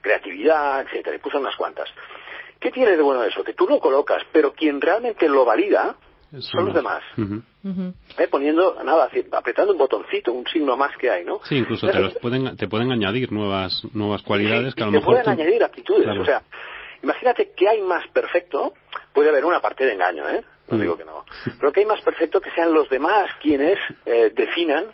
[0.00, 1.88] creatividad, etcétera, y puse unas cuantas.
[2.58, 3.42] ¿Qué tiene de bueno eso?
[3.44, 5.96] Que tú lo colocas, pero quien realmente lo valida
[6.38, 7.02] son los demás.
[7.64, 7.94] Ujú.
[8.18, 8.28] ¿Eh?
[8.28, 11.40] Poniendo, nada, apretando un botoncito, un signo más que hay, ¿no?
[11.44, 15.16] Sí, incluso te, los pueden, te pueden añadir nuevas, nuevas cualidades que a lo mejor.
[15.16, 16.42] Te pueden añadir aptitudes, o sea,
[17.02, 18.74] imagínate que hay más perfecto,
[19.12, 20.42] puede haber una parte de engaño, ¿eh?
[20.68, 20.80] No mm.
[20.80, 21.24] digo que no.
[21.58, 24.86] Pero que hay más perfecto que sean los demás quienes eh, definan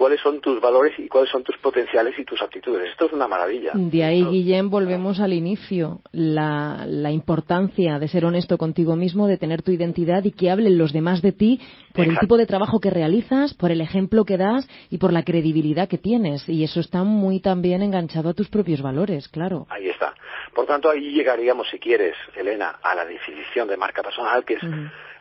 [0.00, 2.88] cuáles son tus valores y cuáles son tus potenciales y tus aptitudes.
[2.90, 3.72] Esto es una maravilla.
[3.74, 6.00] De ahí, Guillem, volvemos al inicio.
[6.10, 10.94] La, importancia de ser honesto contigo mismo, de tener tu identidad y que hablen los
[10.94, 11.60] demás de ti
[11.92, 15.22] por el tipo de trabajo que realizas, por el ejemplo que das y por la
[15.22, 16.48] credibilidad que tienes.
[16.48, 19.66] Y eso está muy también enganchado a tus propios valores, claro.
[19.68, 20.14] Ahí está.
[20.54, 24.62] Por tanto, ahí llegaríamos, si quieres, Elena, a la definición de marca personal, que es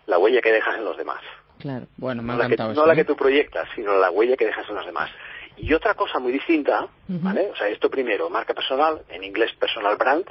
[0.06, 1.20] la huella que dejas en los demás.
[1.60, 1.88] Claro.
[1.98, 4.68] Bueno, me no, la que, no la que tú proyectas, sino la huella que dejas
[4.70, 5.12] en los demás.
[5.58, 7.50] Y otra cosa muy distinta, ¿vale?
[7.52, 10.26] O sea, esto primero, marca personal, en inglés personal brand,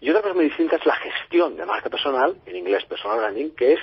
[0.00, 3.50] y otra cosa muy distinta es la gestión de marca personal, en inglés personal branding,
[3.50, 3.80] que es,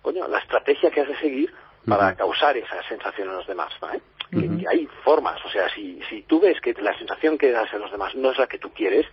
[0.00, 1.52] coño, la estrategia que has de seguir
[1.86, 4.00] para causar esa sensación en los demás, ¿vale?
[4.30, 7.80] Y hay formas, o sea, si, si tú ves que la sensación que das en
[7.80, 9.06] los demás no es la que tú quieres,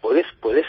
[0.00, 0.66] puedes, puedes,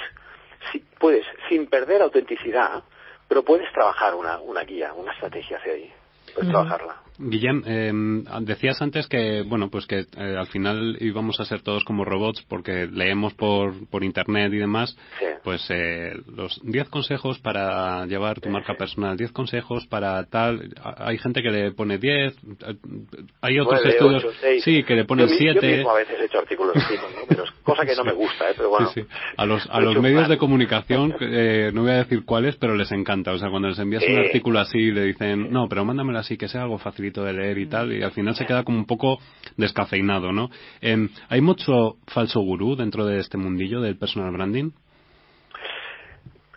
[0.72, 2.84] si, puedes, sin perder autenticidad,
[3.28, 5.92] pero puedes trabajar una, una guía, una estrategia hacia ahí.
[6.34, 7.06] Puedes trabajarla.
[7.18, 11.86] Guillem, em, decías antes que, bueno, pues que eh, al final íbamos a ser todos
[11.86, 14.98] como robots porque leemos por, por internet y demás,
[15.44, 21.18] pues eh, los 10 consejos para llevar tu marca personal, 10 consejos para tal, hay
[21.18, 22.36] gente que le pone 10,
[23.42, 24.26] hay otros estudios,
[24.62, 25.54] sí, que le ponen 7.
[25.54, 26.96] Yo, mismo a veces he hecho artículos así,
[27.30, 28.54] pero cosa que no me gusta, ¿eh?
[28.56, 28.90] pero bueno.
[29.36, 32.92] A los, a los medios de comunicación, eh, no voy a decir cuáles, pero les
[32.92, 36.38] encanta, o sea, cuando les envías un artículo así le dicen, no, pero mándamelo así,
[36.38, 38.86] que sea algo fácil de leer y tal, y al final se queda como un
[38.86, 39.20] poco
[39.58, 40.50] descafeinado, ¿no?
[40.80, 44.72] Em, ¿Hay mucho falso gurú dentro de este mundillo del personal branding?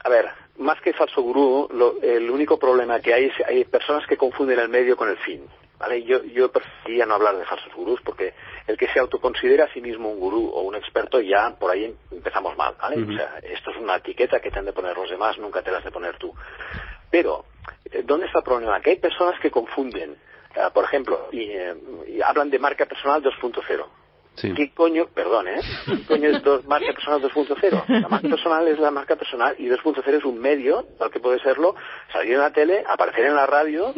[0.05, 0.27] A ver,
[0.59, 1.69] más que falso gurú,
[2.03, 5.43] el único problema que hay es hay personas que confunden el medio con el fin.
[5.79, 6.03] ¿Vale?
[6.03, 8.35] Yo, yo prefería no hablar de falsos gurús porque
[8.67, 11.95] el que se autoconsidera a sí mismo un gurú o un experto ya por ahí
[12.11, 12.75] empezamos mal.
[12.81, 13.03] ¿vale?
[13.03, 15.71] O sea, esto es una etiqueta que te han de poner los demás, nunca te
[15.71, 16.35] la has de poner tú.
[17.11, 17.45] Pero,
[17.85, 18.81] eh, ¿dónde está el problema?
[18.81, 20.17] Que hay personas que confunden
[20.57, 21.75] Ah, por ejemplo, eh,
[22.09, 23.87] y, hablan de marca personal 2.0.
[24.41, 25.61] ¿Qué coño, perdón, ¿eh?
[25.87, 27.85] ¿Qué coño es dos, marca personal 2.0?
[27.89, 31.41] La marca personal es la marca personal y 2.0 es un medio, tal que puede
[31.41, 31.75] serlo,
[32.13, 33.93] salir en la tele, aparecer en la radio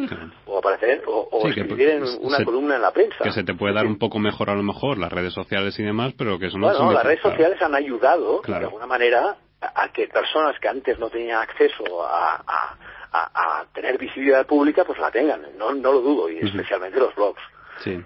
[0.45, 3.23] o aparecer o, escribir en una columna en la prensa.
[3.23, 5.83] Que se te puede dar un poco mejor a lo mejor las redes sociales y
[5.83, 9.89] demás, pero que eso no Bueno, las redes sociales han ayudado de alguna manera a
[9.89, 12.75] que personas que antes no tenían acceso a
[13.11, 17.41] a, tener visibilidad pública, pues la tengan, no, no lo dudo, y especialmente los blogs.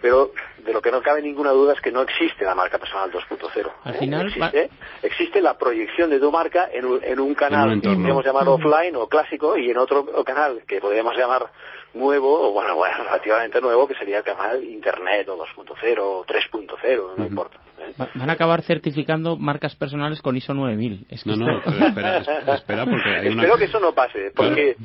[0.02, 3.12] Pero de lo que no cabe ninguna duda es que no existe la marca personal
[3.12, 3.72] 2.0.
[3.84, 4.70] Al final existe,
[5.04, 8.96] existe, la proyección de tu marca en un, en un canal que podríamos llamar offline
[8.96, 11.48] o clásico y en otro canal que podríamos llamar
[11.96, 17.18] nuevo, o bueno, bueno, relativamente nuevo, que sería el canal Internet o 2.0 o 3.0,
[17.18, 17.60] no importa.
[17.80, 17.94] ¿eh?
[18.16, 21.08] Van a acabar certificando marcas personales con ISO 9000.
[21.10, 22.18] Es no, no, espera,
[22.54, 23.44] espera, porque hay una...
[23.44, 24.76] Espero que eso no pase, porque,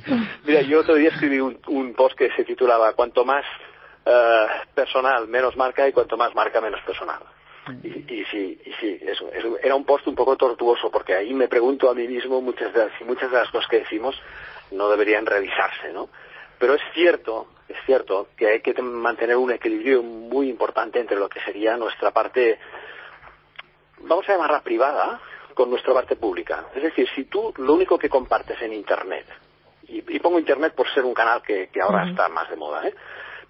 [0.45, 3.45] mira, yo otro día escribí un, un post que se titulaba Cuanto más
[4.05, 7.21] eh, personal, menos marca, y cuanto más marca, menos personal.
[7.83, 9.31] Y, y, sí, y sí eso,
[9.63, 12.89] era un post un poco tortuoso, porque ahí me pregunto a mí mismo muchas de,
[12.99, 14.21] si muchas de las cosas que decimos
[14.73, 16.09] no deberían revisarse, ¿no?
[16.59, 21.29] Pero es cierto, es cierto que hay que mantener un equilibrio muy importante entre lo
[21.29, 22.59] que sería nuestra parte,
[24.01, 25.21] vamos a llamarla privada,
[25.55, 26.67] con nuestra parte pública.
[26.75, 29.27] Es decir, si tú lo único que compartes en Internet,
[29.89, 32.95] y, pongo Internet por ser un canal que, ahora está más de moda, ¿eh?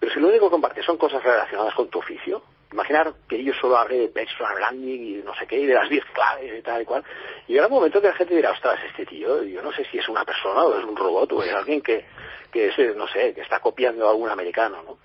[0.00, 2.42] Pero si lo único que compartes son cosas relacionadas con tu oficio,
[2.72, 5.90] imaginar que yo solo hable de personal branding y no sé qué, y de las
[5.90, 7.04] 10 claves y tal y cual.
[7.46, 9.98] Y habrá un momento que la gente dirá, ostras, este tío, yo no sé si
[9.98, 12.06] es una persona o es un robot o es alguien que,
[12.50, 14.98] que es, no sé, que está copiando a algún americano, ¿no?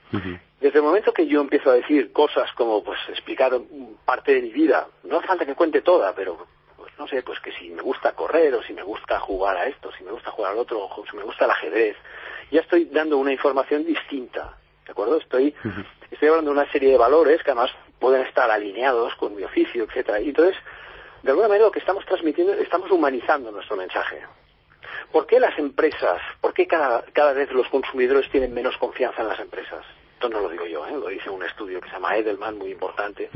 [0.62, 3.52] Desde el momento que yo empiezo a decir cosas como, pues, explicar
[4.06, 7.41] parte de mi vida, no hace falta que cuente toda, pero, pues, no sé, pues
[7.41, 10.32] que si me gusta correr o si me gusta jugar a esto, si me gusta
[10.32, 11.98] jugar al otro, o si me gusta el ajedrez,
[12.50, 14.56] ya estoy dando una información distinta
[14.86, 15.18] ¿de acuerdo?
[15.18, 15.54] Estoy,
[16.12, 19.84] estoy hablando de una serie de valores que además pueden estar alineados con mi oficio,
[19.84, 20.20] etcétera.
[20.22, 20.56] Y entonces,
[21.24, 24.22] de alguna manera lo que estamos transmitiendo, estamos humanizando nuestro mensaje.
[25.12, 29.28] ¿Por qué las empresas, por qué cada, cada vez los consumidores tienen menos confianza en
[29.30, 29.84] las empresas?
[30.14, 30.92] Esto no lo digo yo, ¿eh?
[30.92, 33.30] lo dice un estudio que se llama Edelman, muy importante,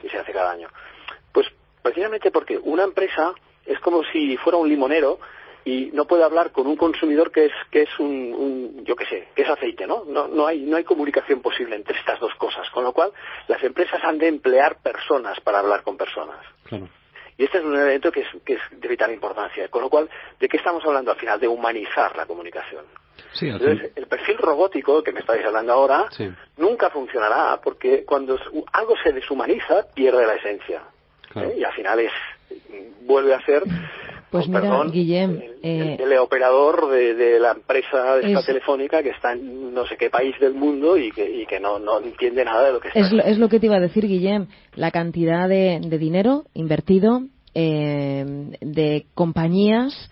[0.00, 0.68] que se hace cada año.
[1.32, 1.46] Pues
[1.82, 3.34] precisamente porque una empresa
[3.64, 5.18] es como si fuera un limonero
[5.68, 9.28] y no puede hablar con un consumidor que es que es un, yo qué sé
[9.34, 12.68] que es aceite no no no hay no hay comunicación posible entre estas dos cosas
[12.70, 13.12] con lo cual
[13.48, 16.38] las empresas han de emplear personas para hablar con personas
[17.36, 20.08] y este es un elemento que es, que es de vital importancia con lo cual
[20.40, 22.84] de qué estamos hablando al final de humanizar la comunicación
[23.32, 26.30] Sí, Entonces, el perfil robótico que me estáis hablando ahora Sí.
[26.56, 28.38] nunca funcionará porque cuando
[28.72, 30.82] algo se deshumaniza pierde la esencia.
[31.30, 31.50] Claro.
[31.50, 31.56] ¿eh?
[31.58, 32.12] Y al final es
[33.02, 33.64] vuelve a ser
[34.30, 38.46] Pues con mira, perdón, Guillem, el, eh, el teleoperador de, de la empresa esta es-
[38.46, 41.78] telefónica que está en no sé qué país del mundo y que, y que no,
[41.78, 43.80] no entiende nada de lo que está Es lo, es lo que te iba a
[43.80, 44.46] decir, Guillem.
[44.74, 47.22] La cantidad de, de dinero invertido
[47.54, 48.24] eh,
[48.60, 50.10] de compañías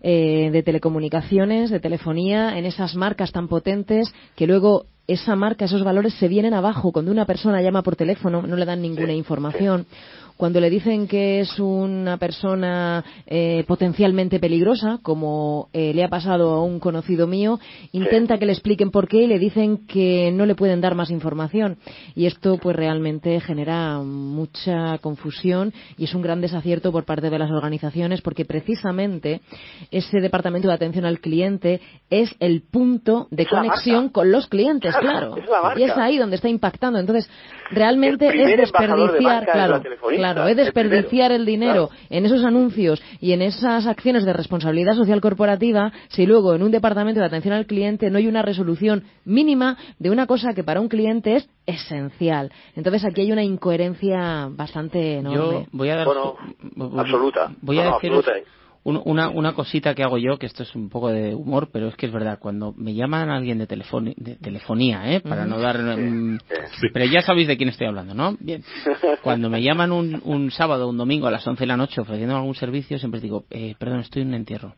[0.00, 5.82] eh, de telecomunicaciones, de telefonía, en esas marcas tan potentes que luego esa marca, esos
[5.82, 6.92] valores se vienen abajo.
[6.92, 9.86] Cuando una persona llama por teléfono, no le dan ninguna información.
[10.38, 16.50] Cuando le dicen que es una persona eh, potencialmente peligrosa, como eh, le ha pasado
[16.50, 17.58] a un conocido mío,
[17.90, 21.10] intenta que le expliquen por qué y le dicen que no le pueden dar más
[21.10, 21.78] información.
[22.14, 27.38] Y esto, pues, realmente genera mucha confusión y es un gran desacierto por parte de
[27.40, 29.40] las organizaciones, porque precisamente
[29.90, 31.80] ese departamento de atención al cliente
[32.10, 35.36] es el punto de conexión con los clientes, Claro, claro.
[35.36, 35.80] es la marca.
[35.80, 36.98] Y es ahí donde está impactando.
[36.98, 37.30] Entonces,
[37.70, 39.82] realmente es de desperdiciar, marca es claro,
[40.16, 41.90] claro, es el desperdiciar el dinero Claro.
[42.10, 46.70] en esos anuncios y en esas acciones de responsabilidad social corporativa si luego en un
[46.70, 50.80] departamento de atención al cliente no hay una resolución mínima de una cosa que para
[50.80, 52.50] un cliente es esencial.
[52.74, 55.66] Entonces aquí hay una incoherencia bastante Yo enorme.
[55.72, 56.36] voy a dar Bueno,
[56.74, 57.52] voy- absoluta.
[57.60, 58.50] Voy a No, no, deciros absoluta.
[58.84, 61.88] Un- una, una cosita que hago yo, que esto es un poco de humor, pero
[61.88, 62.38] es que es verdad.
[62.38, 65.20] Cuando me llaman alguien de, telefoni- de telefonía, ¿eh?
[65.20, 65.78] para no dar.
[65.98, 66.38] mm,
[66.92, 68.36] Pero ya sabéis de quién estoy hablando, ¿no?
[68.40, 68.62] Bien.
[69.22, 72.00] Cuando me llaman un, un sábado o un domingo a las 11 de la noche
[72.00, 74.74] ofreciendo algún servicio, siempre digo, eh, perdón, estoy en un entierro.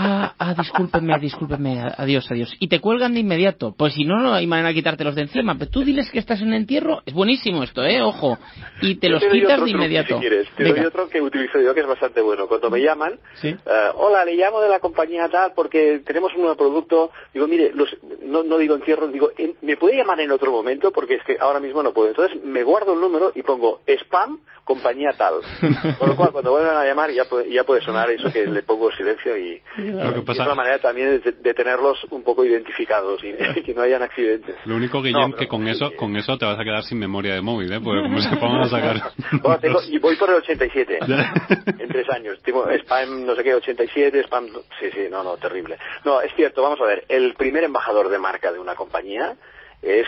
[0.00, 2.54] Ah, ah, discúlpeme, discúlpeme, adiós, adiós.
[2.60, 3.74] Y te cuelgan de inmediato.
[3.76, 5.56] Pues si no, no hay manera de quitártelos de encima.
[5.58, 7.02] Pero tú diles que estás en entierro.
[7.04, 8.00] Es buenísimo esto, ¿eh?
[8.00, 8.38] Ojo.
[8.80, 10.14] Y te Yo los doy quitas otro de inmediato.
[10.14, 10.48] Si quieres.
[10.56, 10.76] Te Venga.
[10.76, 12.46] doy otro que utilizo yo que es bastante bueno.
[12.46, 13.48] Cuando me llaman, Sí.
[13.48, 13.58] eh,
[13.96, 17.10] hola, le llamo de la compañía tal porque tenemos un nuevo producto.
[17.34, 20.92] Digo, mire, los- no, no digo encierro, digo, "En- ¿me puede llamar en otro momento?
[20.92, 22.10] Porque es que ahora mismo no puedo.
[22.10, 25.34] Entonces me guardo el número y pongo spam compañía tal.
[25.98, 28.62] Con lo cual, cuando vuelvan a llamar ya puede, ya puede sonar eso que le
[28.62, 32.44] pongo silencio y, Lo que pasa- es una manera también de, de tenerlos un poco
[32.44, 33.32] identificados y
[33.62, 34.56] que no hayan accidentes.
[34.64, 37.34] Lo único, Guillem, No, que con eso, con eso te vas a quedar sin memoria
[37.34, 37.80] de móvil, ¿eh?
[37.82, 39.02] Porque como se pongan a sacar...
[39.42, 40.98] Bueno, tengo- y voy por el 87
[41.78, 42.38] en tres años.
[42.42, 44.46] Tengo spam no sé qué, 87, spam...
[44.80, 45.78] Sí, sí, no, no, terrible.
[46.04, 47.04] No, es cierto, vamos a ver.
[47.08, 49.34] El primer embajador de marca de una compañía
[49.80, 50.06] es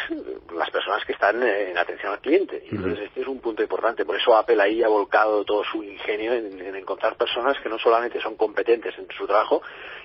[0.52, 2.64] las personas que están en atención al cliente.
[2.70, 4.04] Y entonces este es un punto importante.
[4.04, 7.78] Por eso Apple ahí ha volcado todo su ingenio en, en encontrar personas que no
[7.78, 9.62] solamente son competentes en su trabajo,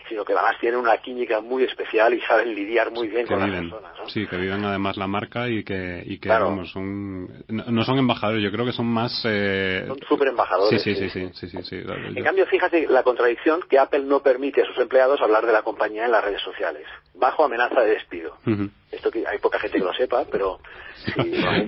[0.08, 3.39] sino que además tienen una química muy especial y saben lidiar muy bien que con
[3.39, 3.91] las personas.
[3.97, 4.10] ¿no?
[4.10, 6.45] sí, que viven además la marca y que, y que Claro.
[6.49, 9.22] vamos, son, no, no son embajadores, yo creo que son más...
[9.26, 9.86] Eh...
[9.88, 10.82] Son súper embajadores.
[10.82, 11.82] Sí, sí, sí, sí, sí, sí,
[12.16, 15.62] En cambio, fíjate la contradicción que Apple no permite a sus empleados hablar de la
[15.64, 18.38] compañía en las redes sociales, bajo amenaza de despido.
[18.91, 20.60] Esto que hay poca gente que lo sepa, pero...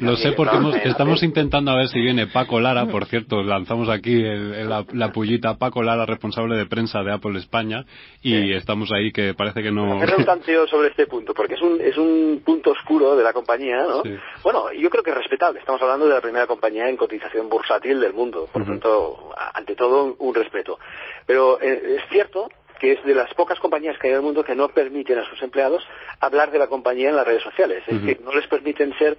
[0.01, 3.89] Lo sé porque hemos- estamos intentando a ver si viene Paco Lara, por cierto, lanzamos
[3.89, 7.85] aquí el- el- la, la pullita Paco Lara, responsable de prensa de Apple España,
[8.21, 8.53] y Sí.
[8.53, 10.01] estamos ahí que parece que no...
[10.01, 13.33] Hacer un tanteo sobre este punto, porque es un, es un punto oscuro de la
[13.33, 14.03] compañía, ¿no?
[14.03, 14.15] Sí.
[14.43, 15.59] Bueno, yo creo que es respetable.
[15.59, 18.47] Estamos hablando de la primera compañía en cotización bursátil del mundo.
[18.51, 18.71] Por Ujú.
[18.71, 20.79] tanto, ante todo, un respeto.
[21.25, 22.49] Pero eh, es cierto
[22.80, 25.30] que es de las pocas compañías que hay en el mundo que no permiten a
[25.30, 25.84] sus empleados
[26.19, 27.84] hablar de la compañía en las redes sociales.
[27.88, 29.17] Es decir, no les permiten ser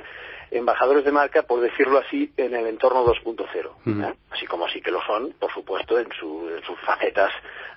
[0.51, 3.67] embajadores de marca, por decirlo así, en el entorno 2.0.
[3.87, 4.03] Ujú.
[4.03, 4.15] ¿eh?
[4.31, 7.31] Así como sí que lo son, por supuesto, en, su- en sus facetas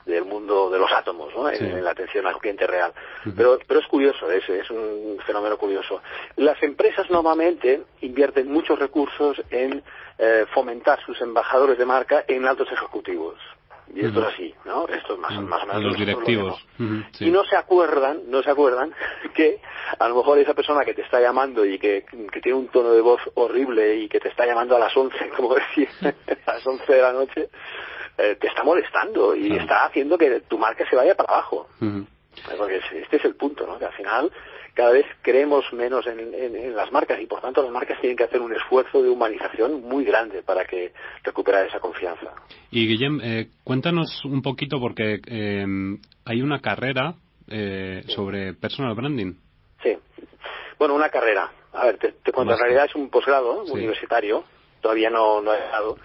[0.06, 1.50] del mundo de los átomos, ¿no?
[1.50, 1.66] en, Sí.
[1.66, 2.92] en la atención al cliente real.
[3.36, 6.02] Pero, pero es curioso, es, es un fenómeno curioso.
[6.38, 9.84] Las empresas normalmente invierten muchos recursos en
[10.18, 13.36] eh, fomentar sus embajadores de marca en altos ejecutivos.
[13.94, 14.88] Y esto es así, ¿no?
[14.88, 15.42] Esto es más, Ujú.
[15.42, 16.66] más o menos Los nosotros lo directivos.
[16.80, 17.02] vemos.
[17.04, 17.26] Ujú, sí.
[17.28, 18.94] Y no se acuerdan, no se acuerdan
[19.36, 19.60] que
[20.00, 22.92] a lo mejor esa persona que te está llamando y que, que tiene un tono
[22.92, 25.90] de voz horrible y que te está llamando a las 11, como decía,
[26.46, 27.50] a las 11 de la noche,
[28.18, 31.68] eh, te está molestando y está haciendo que tu marca se vaya para abajo.
[32.58, 33.78] Porque es- este es el punto, ¿no?
[33.78, 34.32] Que al final
[34.74, 38.16] cada vez creemos menos en, en- en las marcas y por tanto las marcas tienen
[38.18, 40.94] que hacer un esfuerzo de humanización muy grande para que
[41.24, 42.34] recuperar esa confianza.
[42.72, 45.66] Y Guillem, eh, cuéntanos un poquito porque eh,
[46.26, 47.16] hay una carrera
[47.48, 49.34] eh, sobre personal branding.
[49.84, 49.98] Sí.
[50.80, 51.52] Bueno, una carrera.
[51.74, 53.72] A ver, te, te cuento, en realidad es un posgrado Sí.
[53.74, 54.44] universitario,
[54.82, 55.98] todavía no, no he dado,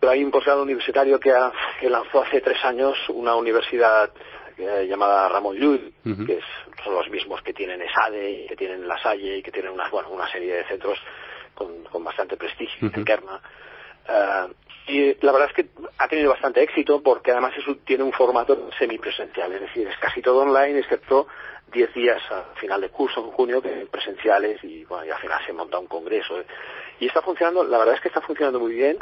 [0.00, 4.10] pero hay un posgrado universitario que, ha- que lanzó hace tres años una universidad
[4.58, 5.92] eh, llamada Ramón Llull,
[6.26, 9.72] que es- son los mismos que tienen ESADE, que tienen La Salle y que tienen
[9.72, 10.98] una, bueno, una serie de centros
[11.54, 12.98] con, con bastante prestigio Ujú.
[12.98, 13.40] en Kerma.
[14.08, 14.46] Eh,
[14.90, 15.66] Y la verdad es que
[15.98, 17.52] ha tenido bastante éxito porque además
[17.84, 21.26] tiene un formato semipresencial, es decir, es casi todo online excepto
[21.70, 25.44] 10 días al final de curso en junio que presenciales y, bueno, y al final
[25.44, 26.42] se monta un congreso.
[27.00, 28.96] Y está funcionando, la verdad es que está funcionando muy bien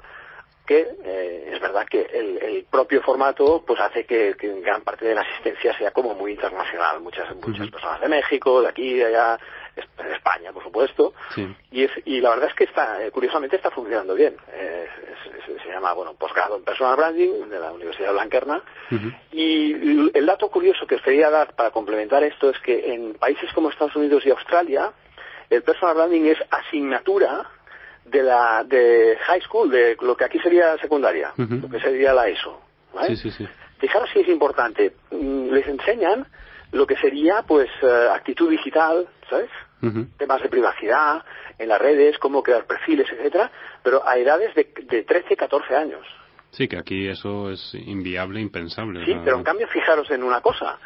[0.67, 5.07] que eh, es verdad que el, el propio formato pues hace que, que gran parte
[5.07, 7.01] de la asistencia sea como muy internacional.
[7.01, 9.39] Muchas muchas personas de México de aquí de allá
[9.77, 11.15] de España por supuesto.
[11.35, 11.47] Sí.
[11.71, 14.37] y, es- y la verdad es que está eh, curiosamente está funcionando bien.
[14.53, 18.63] Eh, es- es- se llama bueno posgrado en personal branding de la Universidad Blanquerna.
[19.33, 23.53] Y el dato curioso que os quería dar para complementar esto es que en países
[23.53, 24.93] como Estados Unidos y Australia
[25.51, 27.49] el personal branding es asignatura
[28.11, 32.29] de la de high school, de lo que aquí sería secundaria, lo que sería la
[32.29, 32.61] ESO.
[32.95, 33.17] ¿vale?
[33.17, 33.49] Sí, sí, sí.
[33.79, 34.95] Fijaros si es importante.
[35.11, 36.27] Mm, Les enseñan
[36.73, 39.51] lo que sería pues eh, actitud digital, ¿sabes?
[40.19, 41.23] Temas de privacidad
[41.59, 43.51] en las redes, cómo crear perfiles, etcétera,
[43.85, 46.05] pero a edades de, de 13, 14 años.
[46.51, 49.05] Sí, que aquí eso es inviable, impensable.
[49.05, 50.79] Sí, pero en cambio fijaros en una cosa,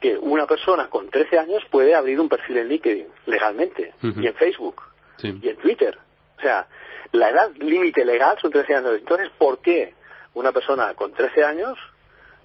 [0.00, 4.34] que una persona con 13 años puede abrir un perfil en LinkedIn legalmente y en
[4.34, 4.80] Facebook
[5.18, 5.38] Sí.
[5.42, 5.98] y en Twitter.
[6.40, 6.66] O sea,
[7.12, 8.94] la edad límite legal son 13 años.
[8.98, 9.94] Entonces, ¿por qué
[10.34, 11.78] una persona con 13 años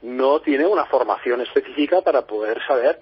[0.02, 3.00] no tiene una formación específica para poder saber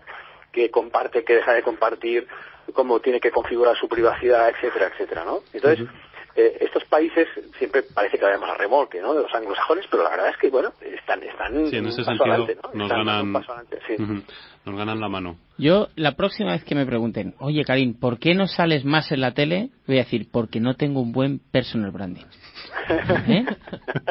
[0.52, 2.28] qué comparte, qué deja de compartir,
[2.74, 5.39] cómo tiene que configurar su privacidad, etcétera, etcétera, ¿no?
[5.52, 5.88] Entonces,
[6.36, 7.28] eh, estos países
[7.58, 9.14] siempre parece que vayamos a remolque, ¿no?
[9.14, 12.06] De los anglosajones, pero la verdad es que, bueno, están, están Sí, en ese un
[12.06, 12.70] paso sentido adelante, ¿no?
[12.74, 13.94] nos Están ganan, un paso adelante, sí.
[14.02, 14.24] Ujú.
[14.66, 15.38] Nos ganan la mano.
[15.57, 19.22] Yo, la próxima vez que me pregunten, oye Karim, ¿por qué no sales más en
[19.22, 19.70] la tele?
[19.88, 22.24] Voy a decir, porque no tengo un buen personal branding.
[23.28, 23.45] ¿Eh?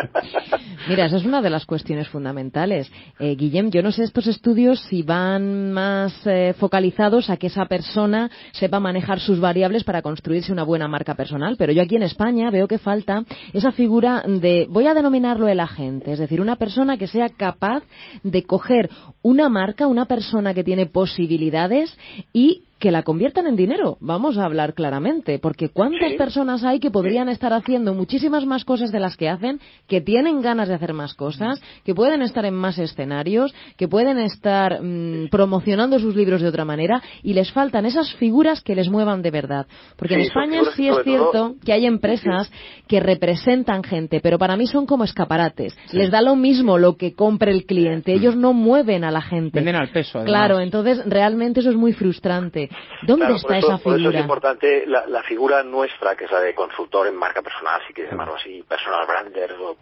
[0.88, 2.90] Mira, esa es una de las cuestiones fundamentales.
[3.18, 7.66] Eh, Guillem, yo no sé estos estudios si van más eh, focalizados a que esa
[7.66, 12.02] persona sepa manejar sus variables para construirse una buena marca personal, pero yo aquí en
[12.02, 16.56] España veo que falta esa figura de, voy a denominarlo el agente, es decir, una
[16.56, 17.82] persona que sea capaz
[18.22, 18.90] de coger
[19.22, 21.96] una marca, una persona que tiene posibilidades
[22.32, 23.96] y que la conviertan en dinero.
[24.00, 26.18] Vamos a hablar claramente, porque cuántas Sí.
[26.18, 30.42] personas hay que podrían estar haciendo muchísimas más cosas de las que hacen, que tienen
[30.42, 35.28] ganas de hacer más cosas, que pueden estar en más escenarios, que pueden estar mm,
[35.30, 39.30] promocionando sus libros de otra manera y les faltan esas figuras que les muevan de
[39.30, 39.66] verdad.
[39.96, 42.50] Porque en Sí, España figuras sí es cierto todo- que hay empresas
[42.88, 45.76] que representan gente, pero para mí son como escaparates.
[45.92, 48.12] Les da lo mismo lo que compre el cliente.
[48.12, 49.60] Ellos no mueven a la gente.
[49.60, 50.32] Venden al peso, además.
[50.32, 52.70] Claro, entonces realmente eso es muy frustrante.
[53.02, 54.20] ¿Dónde Claro, está por eso, esa por eso es figura?
[54.20, 58.12] importante la, la figura nuestra, que es la de consultor en marca personal, si quieres
[58.12, 59.76] llamarlo así, personal brander, o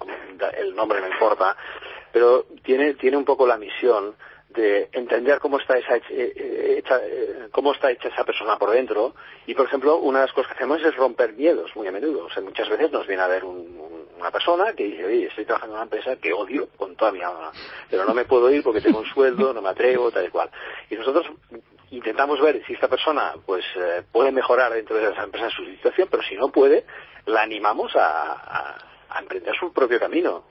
[0.57, 1.57] el nombre no importa,
[2.13, 4.15] pero tiene, tiene un poco la misión
[4.49, 8.59] de entender cómo está esa hecha, eh, eh, hecha, eh, cómo está hecha esa persona
[8.59, 9.15] por dentro.
[9.47, 12.25] Y por ejemplo una de las cosas que hacemos es romper miedos muy a menudo.
[12.25, 15.45] O sea muchas veces nos viene a ver un- una persona que dice oye estoy
[15.45, 17.53] trabajando en una empresa que odio con toda mi alma
[17.89, 20.51] pero no me puedo ir porque tengo un sueldo no me atrevo tal y cual.
[20.91, 21.27] Y nosotros
[21.91, 26.09] intentamos ver si esta persona pues eh, puede mejorar dentro de esa empresa su situación
[26.11, 26.85] pero si no puede
[27.27, 30.45] la animamos a, a- emprender su propio camino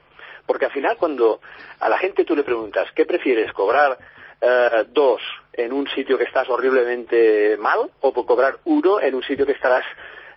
[0.45, 1.39] porque al final cuando
[1.79, 3.51] a la gente tú le preguntas ¿qué prefieres?
[3.53, 3.97] ¿cobrar
[4.41, 5.21] eh, dos
[5.53, 9.85] en un sitio que estás horriblemente mal o cobrar uno en un sitio que estarás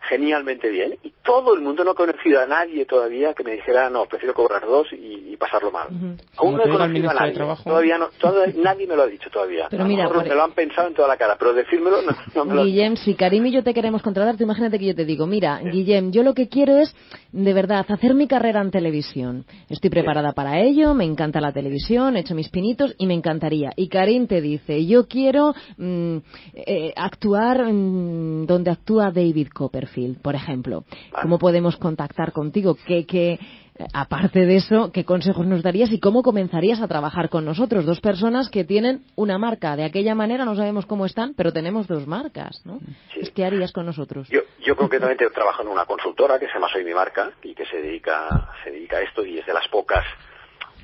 [0.08, 0.96] genialmente bien?
[1.02, 4.34] Y todo el mundo no ha conocido a nadie todavía que me dijera no, prefiero
[4.34, 5.88] cobrar dos y, y pasarlo mal.
[6.36, 7.34] Aún no he conocido a nadie.
[7.64, 9.66] Todavía no, todavía nadie me lo ha dicho todavía.
[9.70, 12.12] Pero A mira, mejor me lo han pensado en toda la cara, pero decírmelo no,
[12.34, 14.94] no me lo Guillem, si Karim y yo te queremos contratar, tú imagínate que yo
[14.94, 16.94] te digo, mira, Guillem, yo lo que quiero es,
[17.32, 19.44] de verdad, hacer mi carrera en televisión.
[19.68, 23.72] Estoy preparada para ello, me encanta la televisión, he hecho mis pinitos y me encantaría.
[23.76, 26.16] Y Karim te dice, yo quiero mm,
[26.54, 29.91] eh, actuar donde actúa David Copperfield,
[30.22, 30.84] por ejemplo.
[31.20, 32.76] ¿Cómo podemos contactar contigo?
[32.86, 37.28] ¿Qué, qué, eh, aparte de eso, ¿qué consejos nos darías y cómo comenzarías a trabajar
[37.28, 37.86] con nosotros?
[37.86, 39.76] Dos personas que tienen una marca.
[39.76, 42.80] De aquella manera no sabemos cómo están, pero tenemos dos marcas, ¿no?
[43.14, 43.30] Sí.
[43.34, 44.28] ¿Qué harías con nosotros?
[44.28, 47.64] Yo, yo concretamente trabajo en una consultora que se llama Soy mi marca y que
[47.66, 50.04] se dedica, se dedica a esto y es de las pocas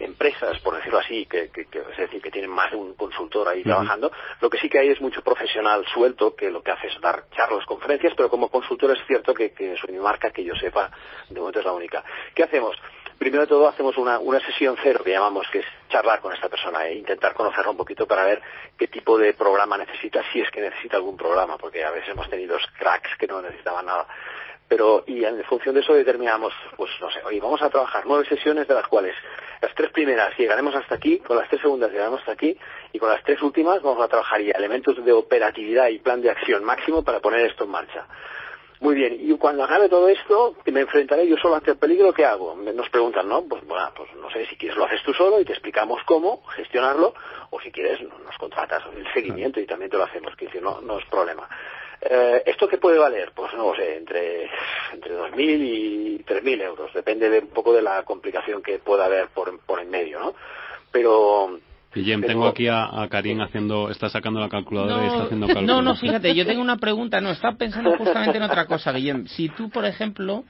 [0.01, 3.49] empresas, por decirlo así, que, que- que- es decir, que tienen más de un consultor
[3.49, 4.11] ahí trabajando.
[4.41, 7.25] Lo que sí que hay es mucho profesional suelto que lo que hace es dar
[7.37, 10.91] charlas, conferencias, pero como consultor es cierto que, que Soy mi marca, que yo sepa,
[11.29, 12.05] de momento es la única.
[12.35, 12.77] ¿Qué hacemos?
[13.19, 16.49] Primero de todo hacemos una, una sesión cero que llamamos, que es charlar con esta
[16.49, 18.41] persona e intentar conocerla un poquito para ver
[18.79, 22.31] qué tipo de programa necesita, si es que necesita algún programa, porque a veces hemos
[22.31, 24.07] tenido cracks que no necesitaban nada
[24.69, 28.27] pero y en función de eso determinamos, pues no sé, oye, vamos a trabajar nueve
[28.29, 29.15] sesiones de las cuales
[29.63, 32.57] las tres primeras llegaremos hasta aquí, con las tres segundas llegaremos hasta aquí
[32.93, 36.31] y con las tres últimas vamos a trabajar ya elementos de operatividad y plan de
[36.31, 38.07] acción máximo para poner esto en marcha.
[38.81, 42.25] Muy bien, y cuando acabe todo esto, me enfrentaré yo solo ante el peligro, ¿qué
[42.25, 42.55] hago?
[42.55, 43.43] Nos preguntan, ¿no?
[43.43, 46.45] Pues bueno, pues no sé, si quieres lo haces tú solo y te explicamos cómo
[46.55, 47.13] gestionarlo,
[47.51, 50.81] o si quieres no- nos contratas el seguimiento y también te lo hacemos, que no,
[50.81, 51.49] no es problema.
[52.01, 53.33] Eh, ¿Esto qué puede valer?
[53.35, 54.49] Pues no lo sé, entre,
[54.93, 59.29] entre 2.000 y 3.000 euros, depende de un poco de la complicación que pueda haber
[59.29, 60.35] por, por en medio, ¿no?
[60.93, 61.59] Pero...
[61.93, 65.55] Guillem, tengo aquí a, a Karim haciendo, está sacando la calculadora y está haciendo No,
[65.55, 65.77] cálculos.
[65.77, 69.27] no, no, fíjate, yo tengo una pregunta, no, estaba pensando justamente en otra cosa, Guillem.
[69.27, 70.45] Si tú, por ejemplo,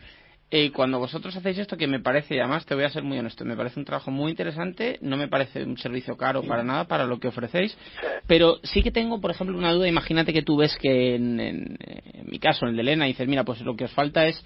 [0.50, 3.44] eh, cuando vosotros hacéis esto, que me parece, además te voy a ser muy honesto,
[3.44, 7.04] me parece un trabajo muy interesante, no me parece un servicio caro para nada, para
[7.04, 7.76] lo que ofrecéis,
[8.26, 11.76] pero sí que tengo, por ejemplo, una duda, imagínate que tú ves que en, en-
[12.14, 14.42] en mi caso, en el de Elena, dices, mira, pues lo que os falta es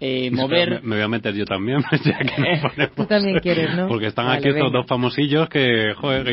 [0.00, 0.70] eh, mover...
[0.70, 3.88] Me, me voy a meter yo también, ya que nos ponemos- Tú también quieres, ¿no?
[3.88, 6.24] Porque están Vale, aquí estos dos famosillos que, joder.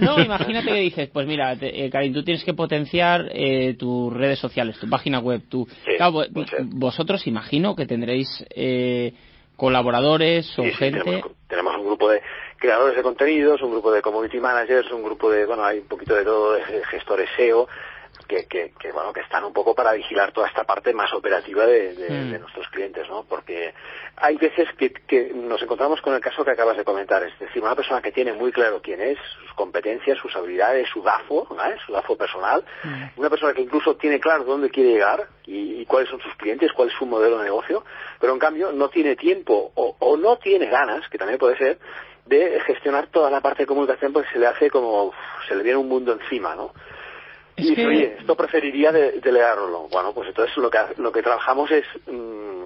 [0.00, 4.12] No, imagínate que dices, pues mira, te- eh, Karin, tú tienes que potenciar eh, tus
[4.12, 5.66] redes sociales, tu página web, tu...
[5.84, 6.22] Sí, Claro,
[6.64, 9.12] vosotros imagino que tendréis eh,
[9.56, 11.00] colaboradores o Sí, sí, gente...
[11.02, 12.20] tenemos, tenemos un grupo de
[12.56, 16.14] creadores de contenidos, un grupo de community managers, un grupo de, bueno, hay un poquito
[16.14, 17.68] de todo, de gestores SEO,
[18.30, 21.66] que, que, que, bueno, que están un poco para vigilar toda esta parte más operativa
[21.66, 22.30] de, de- Mm.
[22.32, 23.24] de nuestros clientes, ¿no?
[23.28, 23.74] Porque
[24.16, 27.60] hay veces que, que nos encontramos con el caso que acabas de comentar, es decir,
[27.62, 31.76] una persona que tiene muy claro quién es, sus competencias, sus habilidades, su DAFO, ¿vale?
[31.84, 32.64] su DAFO personal,
[33.16, 36.70] una persona que incluso tiene claro dónde quiere llegar y, y cuáles son sus clientes,
[36.72, 37.84] cuál es su modelo de negocio,
[38.20, 41.78] pero en cambio no tiene tiempo o, o no tiene ganas, que también puede ser,
[42.26, 45.12] de gestionar toda la parte de comunicación porque se le hace como,
[45.48, 46.72] se le viene un mundo encima, ¿no?
[47.60, 49.88] Es y dice, que- oye, esto preferiría de- delegarlo.
[49.90, 52.62] Bueno, pues entonces lo que, lo que trabajamos es, mm,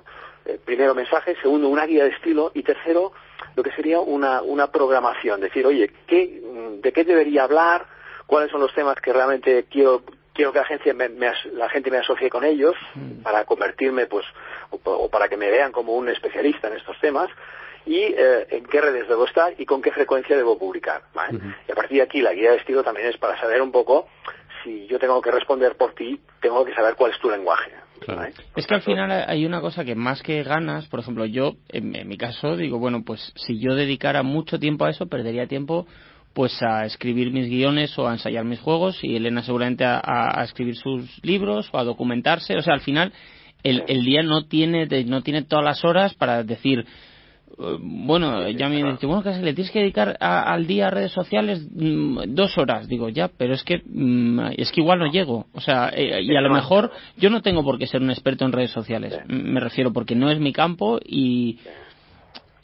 [0.47, 3.13] eh, primero mensaje, segundo una guía de estilo y tercero
[3.57, 5.41] lo que sería una, una programación.
[5.41, 7.87] Decir, oye, ¿qué, mm, ¿de qué debería hablar?
[8.27, 11.69] ¿Cuáles son los temas que realmente quiero quiero que la gente me, me as- la
[11.69, 12.75] gente me asocie con ellos
[13.23, 14.27] para convertirme pues
[14.71, 17.29] o, o para que me vean como un especialista en estos temas
[17.87, 21.39] y eh, en qué redes debo estar y con qué frecuencia debo publicar ¿vale?
[21.69, 24.09] y a partir de aquí la guía de estilo también es para saber un poco
[24.65, 28.21] si yo tengo que responder por ti tengo que saber cuál es tu lenguaje Claro.
[28.23, 28.35] ¿vale?
[28.57, 31.95] Es que al final hay una cosa que más que ganas, por ejemplo, yo, en,
[31.95, 35.87] en mi caso, digo, bueno, pues si yo dedicara mucho tiempo a eso, perdería tiempo
[36.35, 40.41] pues a escribir mis guiones o a ensayar mis juegos y Elena seguramente a, a-
[40.41, 42.57] a escribir sus libros o a documentarse.
[42.57, 43.13] O sea, al final
[43.63, 46.85] el, el día no tiene, de- no tiene todas las horas para decir,
[47.81, 51.13] bueno, ya me dice, bueno, que le tienes que dedicar a- al día a redes
[51.13, 52.89] sociales mm, dos horas.
[52.89, 55.47] Digo, ya, pero es que mm, es que igual no llego.
[55.53, 58.45] O sea, eh, y a lo mejor yo no tengo por qué ser un experto
[58.45, 59.19] en redes sociales.
[59.29, 61.59] Me refiero porque no es mi campo y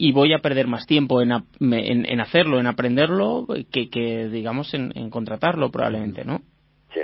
[0.03, 4.73] y voy a perder más tiempo en, en, en hacerlo, en aprenderlo, que, que digamos
[4.73, 6.41] en, en contratarlo probablemente, ¿no?
[6.95, 7.01] Sí.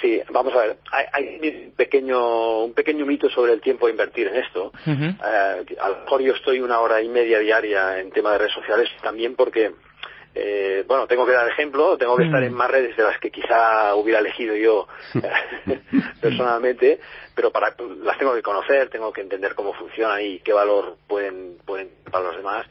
[0.00, 0.76] Sí, vamos a ver.
[0.90, 4.72] Hay, hay un pequeño un pequeño mito sobre el tiempo a invertir en esto.
[4.86, 8.52] Eh, a lo mejor yo estoy una hora y media diaria en tema de redes
[8.54, 9.72] sociales también porque,
[10.34, 12.26] eh, bueno, tengo que dar ejemplo, tengo que Mm.
[12.26, 14.88] estar en más redes de las que quizá hubiera elegido yo
[16.20, 17.00] personalmente,
[17.34, 21.56] pero para las tengo que conocer, tengo que entender cómo funcionan y qué valor pueden
[21.64, 22.66] pueden para los demás.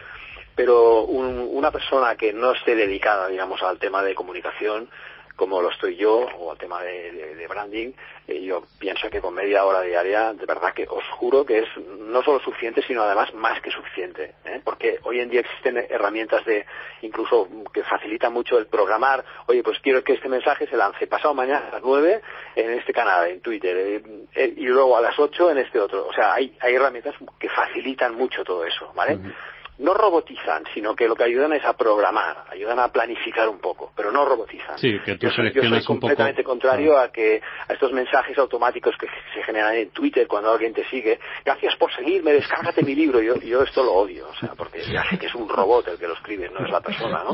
[0.55, 4.87] Pero un- una persona que no esté dedicada, digamos, al tema de comunicación,
[5.35, 7.91] como lo estoy yo, o al tema de, de- branding,
[8.27, 11.67] eh, yo pienso que con media hora diaria, de verdad que os juro que es
[11.99, 14.33] no solo suficiente, sino además más que suficiente.
[14.45, 14.61] ¿eh?
[14.63, 16.65] Porque hoy en día existen herramientas de,
[17.01, 21.33] incluso que facilitan mucho el programar, oye, pues quiero que este mensaje se lance pasado
[21.33, 22.21] mañana a las 9
[22.55, 24.03] en este canal, en Twitter, eh,
[24.35, 26.07] eh, y luego a las 8 en este otro.
[26.07, 29.17] O sea, hay, hay herramientas que facilitan mucho todo eso, ¿vale?
[29.79, 33.91] No robotizan, sino que lo que ayudan es a programar, ayudan a planificar un poco,
[33.95, 34.77] pero no robotizan.
[34.77, 37.73] Sí, que tú yo soy, yo soy seleccionas un poco- completamente contrario a que a
[37.73, 42.33] estos mensajes automáticos que se generan en Twitter cuando alguien te sigue, gracias por seguirme,
[42.33, 45.35] descárgate mi libro, yo, yo esto lo odio, o sea, porque ya sé que es
[45.35, 47.33] un robot el que lo escribe, no es la persona, ¿no?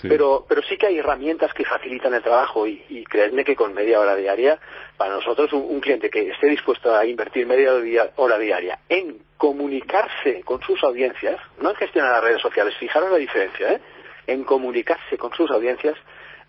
[0.00, 0.08] Sí.
[0.08, 3.72] Pero, pero sí que hay herramientas que facilitan el trabajo y, y creedme que con
[3.74, 4.58] media hora diaria,
[4.96, 7.72] para nosotros un, un cliente que esté dispuesto a invertir media
[8.16, 13.16] hora diaria en comunicarse con sus audiencias, no en gestionar las redes sociales, fijaros la
[13.16, 13.80] diferencia, ¿eh?
[14.26, 15.96] en comunicarse con sus audiencias,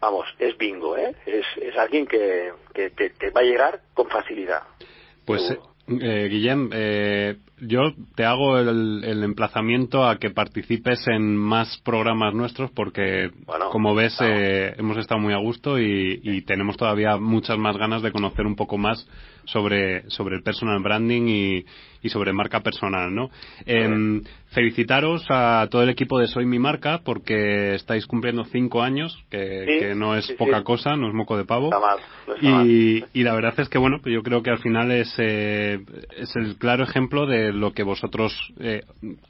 [0.02, 1.16] vamos, es bingo, ¿eh?
[1.26, 4.64] es, es alguien que, que, que va a llegar con facilidad.
[5.26, 5.70] Pues, Seguro.
[6.02, 12.34] eh, Guillem, eh, yo te hago el, el emplazamiento a que participes en más programas
[12.34, 14.36] nuestros porque, Bueno, como ves, claro.
[14.36, 18.46] eh, hemos estado muy a gusto y, y tenemos todavía muchas más ganas de conocer
[18.46, 19.08] un poco más
[19.46, 21.66] sobre, sobre el personal branding y,
[22.02, 23.30] y sobre marca personal, ¿no?
[23.66, 29.18] Em, felicitaros a todo el equipo de Soy Mi Marca porque estáis cumpliendo cinco años,
[29.30, 30.64] que, Sí, que no es sí, poca sí.
[30.64, 31.66] cosa, no es moco de pavo.
[31.66, 32.68] Está mal, no está mal.
[32.68, 35.80] Y, la verdad es que, bueno, pues yo creo que al final es, eh,
[36.18, 38.84] es el claro ejemplo de lo que vosotros eh,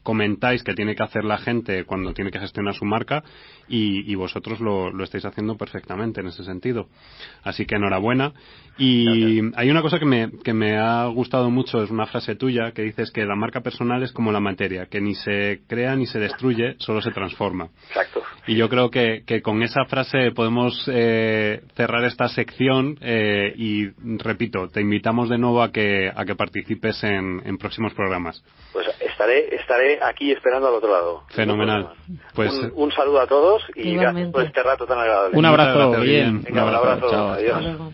[0.03, 3.24] comentáis que tiene que hacer la gente cuando tiene que gestionar su marca
[3.67, 6.88] y, y vosotros lo, lo estáis haciendo perfectamente en ese sentido.
[7.43, 8.34] Así que enhorabuena.
[8.78, 12.61] Y hay una cosa que me, que me ha gustado mucho, es una frase tuya
[12.72, 16.05] que dices que la marca personal es como la materia, que ni se crea ni
[16.05, 17.70] se destruye, solo se transforma.
[17.88, 18.22] Exacto.
[18.45, 23.88] Y yo creo que, que con esa frase podemos eh, cerrar esta sección eh, y
[24.24, 28.43] repito, te invitamos de nuevo a que, a que participes en, en próximos programas.
[28.74, 31.24] Pues estaré, estaré aquí esperando al otro lado.
[31.30, 31.89] Fenomenal.
[32.34, 35.38] Pues un, un saludo a todos y gracias por este rato tan agradable.
[35.38, 36.39] Un abrazo, gracias, bien.
[36.39, 36.43] Guillem.
[36.43, 37.09] Venga, un abrazo.
[37.09, 37.30] Chao.
[37.30, 37.93] Adiós.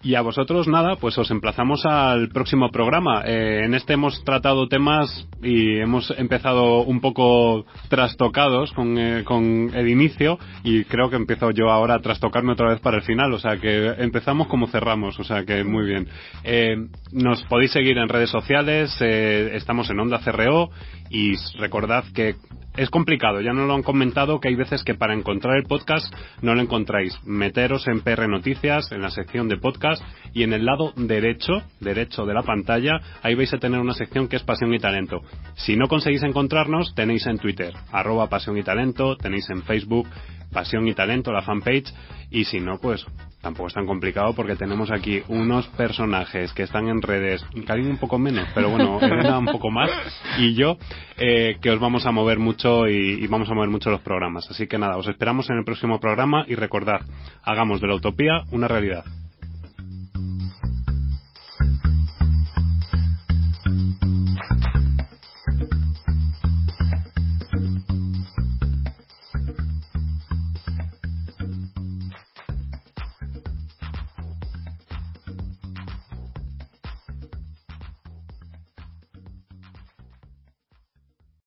[0.00, 3.22] Y a vosotros nada, pues os emplazamos al próximo programa.
[3.26, 9.72] Eh, en este hemos tratado temas y hemos empezado un poco trastocados con, eh, con
[9.74, 13.32] el inicio y creo que empiezo yo ahora a trastocarme otra vez para el final.
[13.32, 16.06] O sea que empezamos como cerramos, o sea que muy bien.
[16.44, 16.76] Eh,
[17.10, 20.70] nos podéis seguir en redes sociales, estamos en Onda CRO
[21.10, 22.36] y recordad que
[22.78, 26.14] es complicado, ya nos lo han comentado que hay veces que para encontrar el podcast
[26.42, 27.18] no lo encontráis.
[27.24, 30.00] Meteros en PR Noticias, en la sección de podcast
[30.32, 34.28] y en el lado derecho, derecho de la pantalla, ahí vais a tener una sección
[34.28, 35.22] que es Pasión y Talento.
[35.56, 40.06] Si no conseguís encontrarnos, tenéis en Twitter, arroba Pasión y Talento, tenéis en Facebook,
[40.52, 41.92] Pasión y Talento, la fanpage,
[42.30, 43.04] y si no, pues
[43.40, 47.98] tampoco es tan complicado porque tenemos aquí unos personajes que están en redes, Karim un
[47.98, 49.90] poco menos, pero bueno, Elena un poco más,
[50.38, 50.76] y yo,
[51.16, 54.50] eh, que os vamos a mover mucho y, y vamos a mover mucho los programas.
[54.50, 57.00] Así que nada, os esperamos en el próximo programa y recordad,
[57.42, 59.04] hagamos de la utopía una realidad.